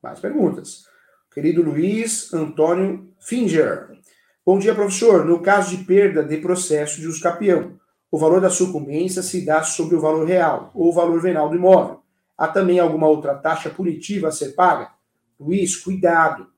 Mais 0.02 0.18
perguntas. 0.18 0.86
Querido 1.32 1.62
Luiz 1.62 2.32
Antônio 2.34 3.14
Finger. 3.20 3.90
Bom 4.44 4.58
dia, 4.58 4.74
professor. 4.74 5.24
No 5.24 5.40
caso 5.40 5.76
de 5.76 5.84
perda 5.84 6.24
de 6.24 6.38
processo 6.38 7.00
de 7.00 7.06
uso 7.06 7.22
capião, 7.22 7.78
o 8.10 8.18
valor 8.18 8.40
da 8.40 8.50
sucumbência 8.50 9.22
se 9.22 9.44
dá 9.44 9.62
sobre 9.62 9.94
o 9.94 10.00
valor 10.00 10.26
real 10.26 10.72
ou 10.74 10.88
o 10.88 10.92
valor 10.92 11.20
venal 11.20 11.48
do 11.48 11.54
imóvel. 11.54 12.02
Há 12.36 12.48
também 12.48 12.80
alguma 12.80 13.06
outra 13.06 13.36
taxa 13.36 13.70
punitiva 13.70 14.28
a 14.28 14.32
ser 14.32 14.54
paga? 14.54 14.90
Luiz, 15.38 15.76
cuidado. 15.76 16.48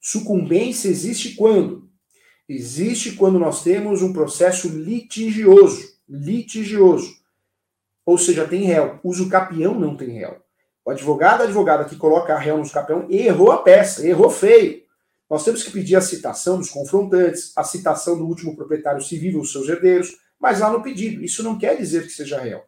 Sucumbência 0.00 0.88
existe 0.88 1.34
quando? 1.34 1.91
Existe 2.48 3.12
quando 3.12 3.38
nós 3.38 3.62
temos 3.62 4.02
um 4.02 4.12
processo 4.12 4.68
litigioso. 4.68 5.92
Litigioso. 6.08 7.14
Ou 8.04 8.18
seja, 8.18 8.46
tem 8.46 8.64
réu. 8.64 8.98
Uso 9.02 9.28
capião 9.28 9.78
não 9.78 9.96
tem 9.96 10.10
réu. 10.10 10.42
O 10.84 10.90
advogado, 10.90 11.42
a 11.42 11.44
advogada 11.44 11.84
que 11.84 11.96
coloca 11.96 12.34
a 12.34 12.38
réu 12.38 12.58
no 12.58 12.68
capião 12.68 13.06
errou 13.08 13.52
a 13.52 13.58
peça, 13.58 14.06
errou 14.06 14.28
feio. 14.28 14.82
Nós 15.30 15.44
temos 15.44 15.62
que 15.62 15.70
pedir 15.70 15.96
a 15.96 16.00
citação 16.00 16.58
dos 16.58 16.68
confrontantes, 16.68 17.52
a 17.56 17.64
citação 17.64 18.18
do 18.18 18.26
último 18.26 18.54
proprietário 18.56 19.00
civil, 19.00 19.40
os 19.40 19.52
seus 19.52 19.68
herdeiros, 19.68 20.16
mas 20.38 20.60
lá 20.60 20.70
no 20.70 20.82
pedido. 20.82 21.24
Isso 21.24 21.42
não 21.42 21.56
quer 21.56 21.76
dizer 21.76 22.02
que 22.02 22.12
seja 22.12 22.40
réu. 22.40 22.62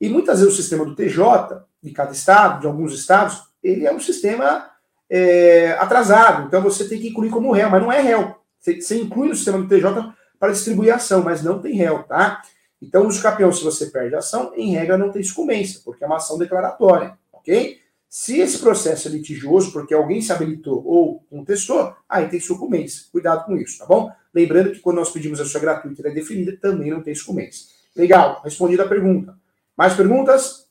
E 0.00 0.08
muitas 0.08 0.40
vezes 0.40 0.54
o 0.54 0.56
sistema 0.56 0.84
do 0.84 0.96
TJ, 0.96 1.62
de 1.82 1.92
cada 1.92 2.12
estado, 2.12 2.60
de 2.60 2.66
alguns 2.66 2.92
estados, 2.92 3.42
ele 3.62 3.86
é 3.86 3.92
um 3.92 4.00
sistema 4.00 4.68
é, 5.08 5.72
atrasado. 5.78 6.46
Então 6.46 6.60
você 6.60 6.88
tem 6.88 7.00
que 7.00 7.08
incluir 7.08 7.30
como 7.30 7.52
réu, 7.52 7.70
mas 7.70 7.80
não 7.80 7.92
é 7.92 8.00
réu. 8.00 8.39
Você, 8.60 9.00
inclui 9.00 9.28
no 9.28 9.34
sistema 9.34 9.58
do 9.58 9.68
TJ 9.68 10.12
para 10.38 10.52
distribuir 10.52 10.92
a 10.92 10.96
ação, 10.96 11.22
mas 11.22 11.42
não 11.42 11.60
tem 11.60 11.74
réu, 11.74 12.02
tá? 12.02 12.42
Então, 12.80 13.06
uso 13.06 13.22
campeão, 13.22 13.52
se 13.52 13.62
você 13.62 13.86
perde 13.86 14.14
a 14.14 14.18
ação, 14.18 14.52
em 14.54 14.72
regra 14.72 14.96
não 14.96 15.10
tem 15.10 15.22
sucumbência, 15.22 15.80
porque 15.84 16.04
é 16.04 16.06
uma 16.06 16.16
ação 16.16 16.38
declaratória, 16.38 17.18
ok? 17.32 17.78
Se 18.08 18.38
esse 18.40 18.58
processo 18.58 19.06
é 19.06 19.10
litigioso, 19.10 19.72
porque 19.72 19.94
alguém 19.94 20.20
se 20.20 20.32
habilitou 20.32 20.82
ou 20.84 21.20
contestou, 21.30 21.94
aí 22.08 22.28
tem 22.28 22.40
sucumbência. 22.40 23.04
Cuidado 23.12 23.44
com 23.44 23.56
isso, 23.56 23.78
tá 23.78 23.86
bom? 23.86 24.10
Lembrando 24.34 24.72
que 24.72 24.80
quando 24.80 24.96
nós 24.96 25.10
pedimos 25.10 25.40
a 25.40 25.44
sua 25.44 25.60
gratuita 25.60 26.02
ela 26.02 26.10
é 26.10 26.14
definida, 26.14 26.56
também 26.60 26.90
não 26.90 27.02
tem 27.02 27.14
sucumbência. 27.14 27.66
Legal, 27.94 28.40
respondida 28.42 28.84
a 28.84 28.88
pergunta. 28.88 29.38
Mais 29.76 29.94
perguntas? 29.94 30.68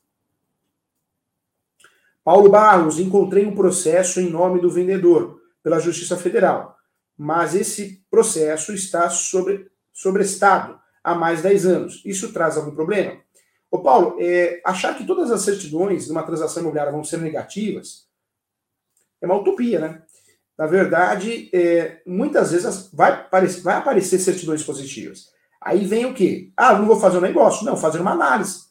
Paulo 2.24 2.50
Barros, 2.50 3.00
encontrei 3.00 3.46
um 3.46 3.56
processo 3.56 4.20
em 4.20 4.30
nome 4.30 4.60
do 4.60 4.70
vendedor 4.70 5.42
pela 5.64 5.80
Justiça 5.80 6.18
Federal, 6.18 6.78
mas 7.20 7.54
esse 7.54 8.02
processo 8.10 8.72
está 8.74 9.10
sobre, 9.10 9.70
sobrestado 9.92 10.80
há 11.04 11.14
mais 11.14 11.40
de 11.40 11.50
10 11.50 11.66
anos. 11.66 12.02
Isso 12.06 12.32
traz 12.32 12.56
algum 12.56 12.72
problema? 12.72 13.20
Ô 13.70 13.80
Paulo, 13.80 14.16
é, 14.22 14.62
achar 14.66 14.98
que 14.98 15.06
todas 15.06 15.30
as 15.30 15.42
certidões 15.42 16.06
de 16.06 16.12
uma 16.14 16.24
transação 16.24 16.64
imobiliária 16.64 16.94
vão 16.94 17.04
ser 17.04 17.18
negativas 17.18 18.08
é 19.22 19.26
uma 19.26 19.36
utopia, 19.36 19.80
né? 19.80 20.02
Na 20.58 20.66
verdade, 20.66 21.50
é, 21.54 22.02
muitas 22.06 22.52
vezes 22.52 22.90
vai 22.94 23.12
aparecer, 23.12 23.62
vai 23.62 23.76
aparecer 23.76 24.18
certidões 24.18 24.64
positivas. 24.64 25.30
Aí 25.62 25.86
vem 25.86 26.06
o 26.06 26.14
quê? 26.14 26.54
Ah, 26.56 26.78
não 26.78 26.86
vou 26.86 26.98
fazer 27.00 27.18
um 27.18 27.22
negócio. 27.22 27.66
Não, 27.66 27.76
fazer 27.76 28.00
uma 28.00 28.12
análise. 28.12 28.64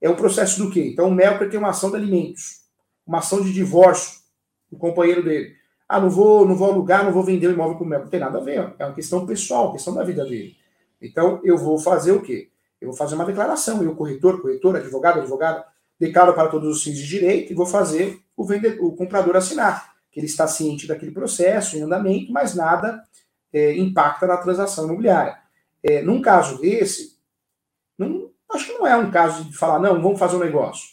É 0.00 0.08
um 0.08 0.14
processo 0.14 0.62
do 0.62 0.70
quê? 0.70 0.88
Então 0.92 1.08
o 1.08 1.14
Melker 1.14 1.50
tem 1.50 1.58
uma 1.58 1.70
ação 1.70 1.90
de 1.90 1.96
alimentos, 1.96 2.60
uma 3.04 3.18
ação 3.18 3.42
de 3.42 3.52
divórcio 3.52 4.20
do 4.70 4.78
companheiro 4.78 5.24
dele. 5.24 5.57
Ah, 5.88 6.00
não 6.00 6.10
vou, 6.10 6.46
não 6.46 6.54
vou 6.54 6.70
alugar, 6.70 7.04
não 7.04 7.12
vou 7.12 7.22
vender 7.22 7.46
o 7.46 7.52
imóvel 7.52 7.78
com 7.78 7.84
o 7.84 7.86
Melker. 7.86 8.04
Não 8.04 8.10
tem 8.10 8.20
nada 8.20 8.38
a 8.38 8.42
ver. 8.42 8.74
É 8.78 8.84
uma 8.84 8.94
questão 8.94 9.24
pessoal, 9.24 9.72
questão 9.72 9.94
da 9.94 10.04
vida 10.04 10.24
dele. 10.24 10.54
Então 11.00 11.40
eu 11.42 11.56
vou 11.56 11.78
fazer 11.78 12.12
o 12.12 12.20
quê? 12.20 12.50
Eu 12.80 12.88
vou 12.88 12.96
fazer 12.96 13.14
uma 13.14 13.24
declaração, 13.24 13.82
eu, 13.82 13.94
corretor, 13.96 14.40
corretor, 14.40 14.76
advogado, 14.76 15.20
advogada, 15.20 15.64
declaro 15.98 16.34
para 16.34 16.48
todos 16.48 16.76
os 16.76 16.82
fins 16.82 16.96
de 16.96 17.06
direito 17.06 17.52
e 17.52 17.56
vou 17.56 17.66
fazer 17.66 18.20
o, 18.36 18.44
vendedor, 18.44 18.84
o 18.84 18.92
comprador 18.94 19.36
assinar, 19.36 19.94
que 20.12 20.20
ele 20.20 20.26
está 20.26 20.46
ciente 20.46 20.86
daquele 20.86 21.10
processo 21.10 21.76
em 21.76 21.82
andamento, 21.82 22.32
mas 22.32 22.54
nada 22.54 23.02
é, 23.52 23.76
impacta 23.76 24.26
na 24.26 24.36
transação 24.36 24.84
imobiliária. 24.84 25.38
É, 25.82 26.02
num 26.02 26.20
caso 26.22 26.60
desse, 26.60 27.18
não, 27.96 28.30
acho 28.52 28.66
que 28.66 28.72
não 28.74 28.86
é 28.86 28.96
um 28.96 29.10
caso 29.10 29.44
de 29.44 29.56
falar, 29.56 29.80
não, 29.80 30.00
vamos 30.00 30.18
fazer 30.18 30.36
um 30.36 30.40
negócio. 30.40 30.90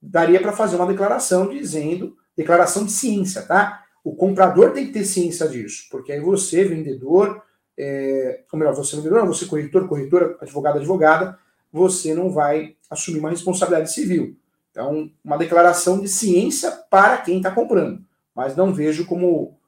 Daria 0.00 0.40
para 0.40 0.52
fazer 0.52 0.76
uma 0.76 0.86
declaração 0.86 1.48
dizendo, 1.48 2.16
declaração 2.36 2.84
de 2.84 2.92
ciência, 2.92 3.42
tá? 3.42 3.84
O 4.06 4.14
comprador 4.14 4.70
tem 4.70 4.86
que 4.86 4.92
ter 4.92 5.04
ciência 5.04 5.48
disso, 5.48 5.88
porque 5.90 6.12
aí 6.12 6.20
você, 6.20 6.64
vendedor, 6.64 7.42
é, 7.76 8.44
ou 8.52 8.56
melhor, 8.56 8.72
você 8.72 8.94
vendedor, 8.94 9.18
não, 9.18 9.26
você 9.26 9.46
corretor, 9.46 9.88
corretora, 9.88 10.38
advogado, 10.40 10.76
advogada, 10.78 11.36
você 11.72 12.14
não 12.14 12.30
vai 12.30 12.76
assumir 12.88 13.18
uma 13.18 13.30
responsabilidade 13.30 13.92
civil. 13.92 14.36
Então, 14.70 15.10
uma 15.24 15.36
declaração 15.36 15.98
de 15.98 16.06
ciência 16.06 16.70
para 16.88 17.16
quem 17.18 17.38
está 17.38 17.50
comprando. 17.50 18.00
Mas 18.32 18.54
não 18.54 18.72
vejo 18.72 19.06
como 19.06 19.58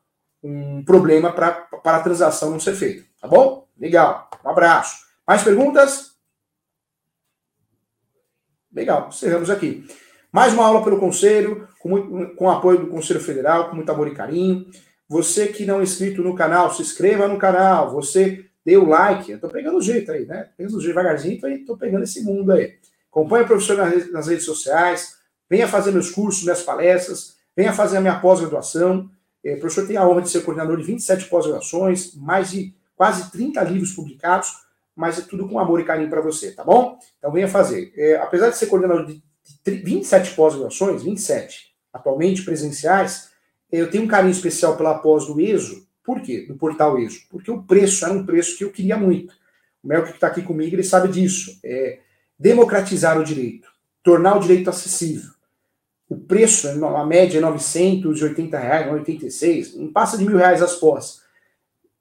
um 0.40 0.84
problema 0.84 1.32
para 1.32 1.66
a 1.84 2.00
transação 2.00 2.52
não 2.52 2.60
ser 2.60 2.76
feita. 2.76 3.04
Tá 3.20 3.26
bom? 3.26 3.66
Legal. 3.76 4.30
Um 4.44 4.50
abraço. 4.50 5.04
Mais 5.26 5.42
perguntas? 5.42 6.12
Legal. 8.72 9.08
Encerramos 9.08 9.50
aqui. 9.50 9.84
Mais 10.30 10.52
uma 10.52 10.64
aula 10.64 10.84
pelo 10.84 11.00
Conselho, 11.00 11.67
com, 11.78 11.88
muito, 11.88 12.34
com 12.34 12.50
apoio 12.50 12.80
do 12.80 12.86
Conselho 12.88 13.20
Federal, 13.20 13.68
com 13.68 13.76
muito 13.76 13.90
amor 13.90 14.08
e 14.08 14.14
carinho. 14.14 14.66
Você 15.08 15.48
que 15.48 15.64
não 15.64 15.80
é 15.80 15.82
inscrito 15.82 16.22
no 16.22 16.34
canal, 16.34 16.72
se 16.72 16.82
inscreva 16.82 17.26
no 17.26 17.38
canal. 17.38 17.90
Você 17.92 18.44
dê 18.64 18.76
o 18.76 18.86
like. 18.86 19.30
Eu 19.30 19.40
tô 19.40 19.48
pegando 19.48 19.78
o 19.78 19.82
jeito 19.82 20.12
aí, 20.12 20.26
né? 20.26 20.48
Pegando 20.56 20.76
o 20.76 20.80
jeito 20.80 20.94
devagarzinho, 20.94 21.40
tô, 21.40 21.48
tô 21.66 21.76
pegando 21.76 22.04
esse 22.04 22.22
mundo 22.22 22.52
aí. 22.52 22.74
Acompanhe 23.10 23.44
o 23.44 23.46
professor 23.46 23.76
nas, 24.12 24.26
redes 24.26 24.44
sociais. 24.44 25.16
Venha 25.48 25.66
fazer 25.66 25.90
meus 25.92 26.10
cursos, 26.10 26.42
minhas 26.42 26.62
palestras. 26.62 27.36
Venha 27.56 27.72
fazer 27.72 27.96
a 27.96 28.00
minha 28.00 28.20
pós-graduação. 28.20 29.10
É, 29.42 29.54
o 29.54 29.60
professor 29.60 29.86
tem 29.86 29.96
a 29.96 30.06
honra 30.06 30.22
de 30.22 30.28
ser 30.28 30.42
coordenador 30.42 30.76
de 30.76 30.82
27 30.82 31.24
pós-graduações, 31.26 32.14
mais 32.14 32.50
de 32.50 32.74
quase 32.94 33.30
30 33.30 33.62
livros 33.62 33.92
publicados, 33.92 34.52
mas 34.94 35.18
é 35.18 35.22
tudo 35.22 35.48
com 35.48 35.58
amor 35.58 35.80
e 35.80 35.84
carinho 35.84 36.10
para 36.10 36.20
você, 36.20 36.50
tá 36.50 36.64
bom? 36.64 36.98
Então 37.18 37.30
venha 37.30 37.48
fazer. 37.48 37.92
É, 37.96 38.16
apesar 38.16 38.50
de 38.50 38.58
ser 38.58 38.66
coordenador 38.66 39.06
de 39.06 39.22
27 39.66 40.34
pós-graduações, 40.34 41.02
27 41.02 41.68
atualmente 41.92 42.42
presenciais, 42.42 43.30
eu 43.70 43.90
tenho 43.90 44.04
um 44.04 44.08
carinho 44.08 44.32
especial 44.32 44.76
pela 44.76 44.98
pós 44.98 45.26
do 45.26 45.40
ESO. 45.40 45.86
Por 46.02 46.22
quê? 46.22 46.46
Do 46.46 46.56
portal 46.56 46.98
ESO. 46.98 47.20
Porque 47.28 47.50
o 47.50 47.62
preço 47.62 48.04
era 48.04 48.14
um 48.14 48.24
preço 48.24 48.56
que 48.56 48.64
eu 48.64 48.70
queria 48.70 48.96
muito. 48.96 49.34
O 49.82 49.88
Melk 49.88 50.08
que 50.08 50.14
está 50.14 50.28
aqui 50.28 50.42
comigo, 50.42 50.74
ele 50.74 50.82
sabe 50.82 51.08
disso. 51.08 51.58
É 51.64 51.98
democratizar 52.38 53.18
o 53.18 53.24
direito, 53.24 53.68
tornar 54.02 54.36
o 54.36 54.40
direito 54.40 54.70
acessível. 54.70 55.30
O 56.08 56.16
preço, 56.16 56.68
a 56.68 57.04
média 57.04 57.38
é 57.38 57.40
980 57.40 58.58
reais, 58.58 58.86
986, 58.86 59.76
não 59.76 59.92
passa 59.92 60.16
de 60.16 60.24
mil 60.24 60.38
reais 60.38 60.62
as 60.62 60.76
pós. 60.76 61.20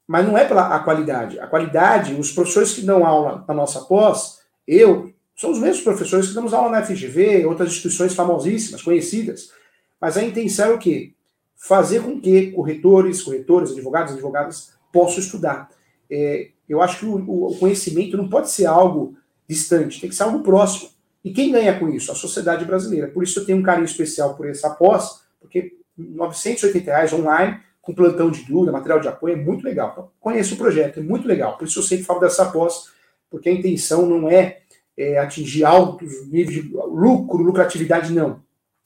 Mas 0.06 0.26
não 0.26 0.38
é 0.38 0.46
pela 0.46 0.74
a 0.74 0.78
qualidade. 0.78 1.38
A 1.38 1.46
qualidade, 1.46 2.14
os 2.14 2.32
professores 2.32 2.72
que 2.72 2.80
dão 2.80 3.04
aula 3.04 3.44
na 3.46 3.52
nossa 3.52 3.82
pós, 3.82 4.38
eu, 4.66 5.12
são 5.38 5.52
os 5.52 5.58
mesmos 5.58 5.80
professores 5.82 6.28
que 6.28 6.34
damos 6.34 6.52
aula 6.52 6.70
na 6.70 6.84
FGV, 6.84 7.46
outras 7.46 7.70
instituições 7.70 8.14
famosíssimas, 8.14 8.82
conhecidas. 8.82 9.52
Mas 10.00 10.16
a 10.16 10.22
intenção 10.22 10.72
é 10.72 10.74
o 10.74 10.78
quê? 10.78 11.14
fazer 11.58 12.02
com 12.02 12.20
que 12.20 12.52
corretores, 12.52 13.22
corretores, 13.22 13.72
advogados, 13.72 14.14
advogadas 14.14 14.72
possam 14.92 15.18
estudar. 15.18 15.68
É, 16.10 16.50
eu 16.68 16.80
acho 16.80 17.00
que 17.00 17.04
o, 17.04 17.48
o, 17.48 17.56
conhecimento 17.58 18.16
não 18.16 18.28
pode 18.28 18.50
ser 18.50 18.66
algo 18.66 19.16
distante, 19.46 20.00
tem 20.00 20.08
que 20.08 20.14
ser 20.14 20.22
algo 20.22 20.40
próximo. 20.40 20.90
E 21.24 21.32
quem 21.32 21.50
ganha 21.50 21.78
com 21.78 21.88
isso? 21.88 22.12
A 22.12 22.14
sociedade 22.14 22.64
brasileira. 22.64 23.08
Por 23.08 23.24
isso 23.24 23.40
eu 23.40 23.44
tenho 23.44 23.58
um 23.58 23.62
carinho 23.62 23.84
especial 23.84 24.36
por 24.36 24.48
essa 24.48 24.70
pós, 24.70 25.22
porque 25.40 25.76
980 25.96 26.84
reais 26.84 27.12
online, 27.12 27.60
com 27.82 27.92
plantão 27.92 28.30
de 28.30 28.44
dúvida, 28.44 28.70
material 28.70 29.00
de 29.00 29.08
apoio, 29.08 29.34
é 29.34 29.36
muito 29.36 29.64
legal. 29.64 29.90
Então, 29.92 30.10
conheço 30.20 30.54
o 30.54 30.58
projeto, 30.58 31.00
é 31.00 31.02
muito 31.02 31.26
legal. 31.26 31.58
Por 31.58 31.66
isso 31.66 31.80
eu 31.80 31.82
sempre 31.82 32.04
falo 32.04 32.20
dessa 32.20 32.46
pós, 32.46 32.90
porque 33.28 33.48
a 33.48 33.52
intenção 33.52 34.06
não 34.06 34.30
é, 34.30 34.60
é 34.98 35.18
atingir 35.18 35.64
altos 35.64 36.26
níveis 36.26 36.62
de 36.62 36.72
lucro, 36.72 37.42
lucratividade, 37.42 38.12
não. 38.12 38.42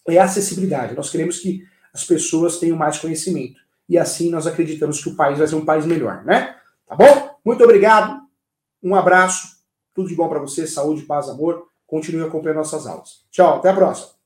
É 0.07 0.19
acessibilidade. 0.19 0.95
Nós 0.95 1.09
queremos 1.09 1.39
que 1.39 1.65
as 1.93 2.05
pessoas 2.05 2.59
tenham 2.59 2.77
mais 2.77 2.99
conhecimento. 2.99 3.61
E 3.89 3.99
assim 3.99 4.31
nós 4.31 4.47
acreditamos 4.47 5.03
que 5.03 5.09
o 5.09 5.17
país 5.17 5.39
vai 5.39 5.47
ser 5.47 5.55
um 5.55 5.65
país 5.65 5.87
melhor, 5.87 6.25
né? 6.25 6.55
Tá 6.87 6.95
bom? 6.95 7.37
Muito 7.45 7.65
obrigado. 7.65 8.21
Um 8.83 8.95
abraço. 8.95 9.57
Tudo 9.95 10.09
de 10.09 10.15
bom 10.15 10.29
para 10.29 10.39
você. 10.39 10.67
Saúde, 10.67 11.03
paz, 11.03 11.29
amor. 11.29 11.67
Continue 11.87 12.25
acompanhando 12.25 12.59
nossas 12.59 12.87
aulas. 12.87 13.25
Tchau, 13.31 13.57
até 13.57 13.71
a 13.71 13.75
próxima. 13.75 14.22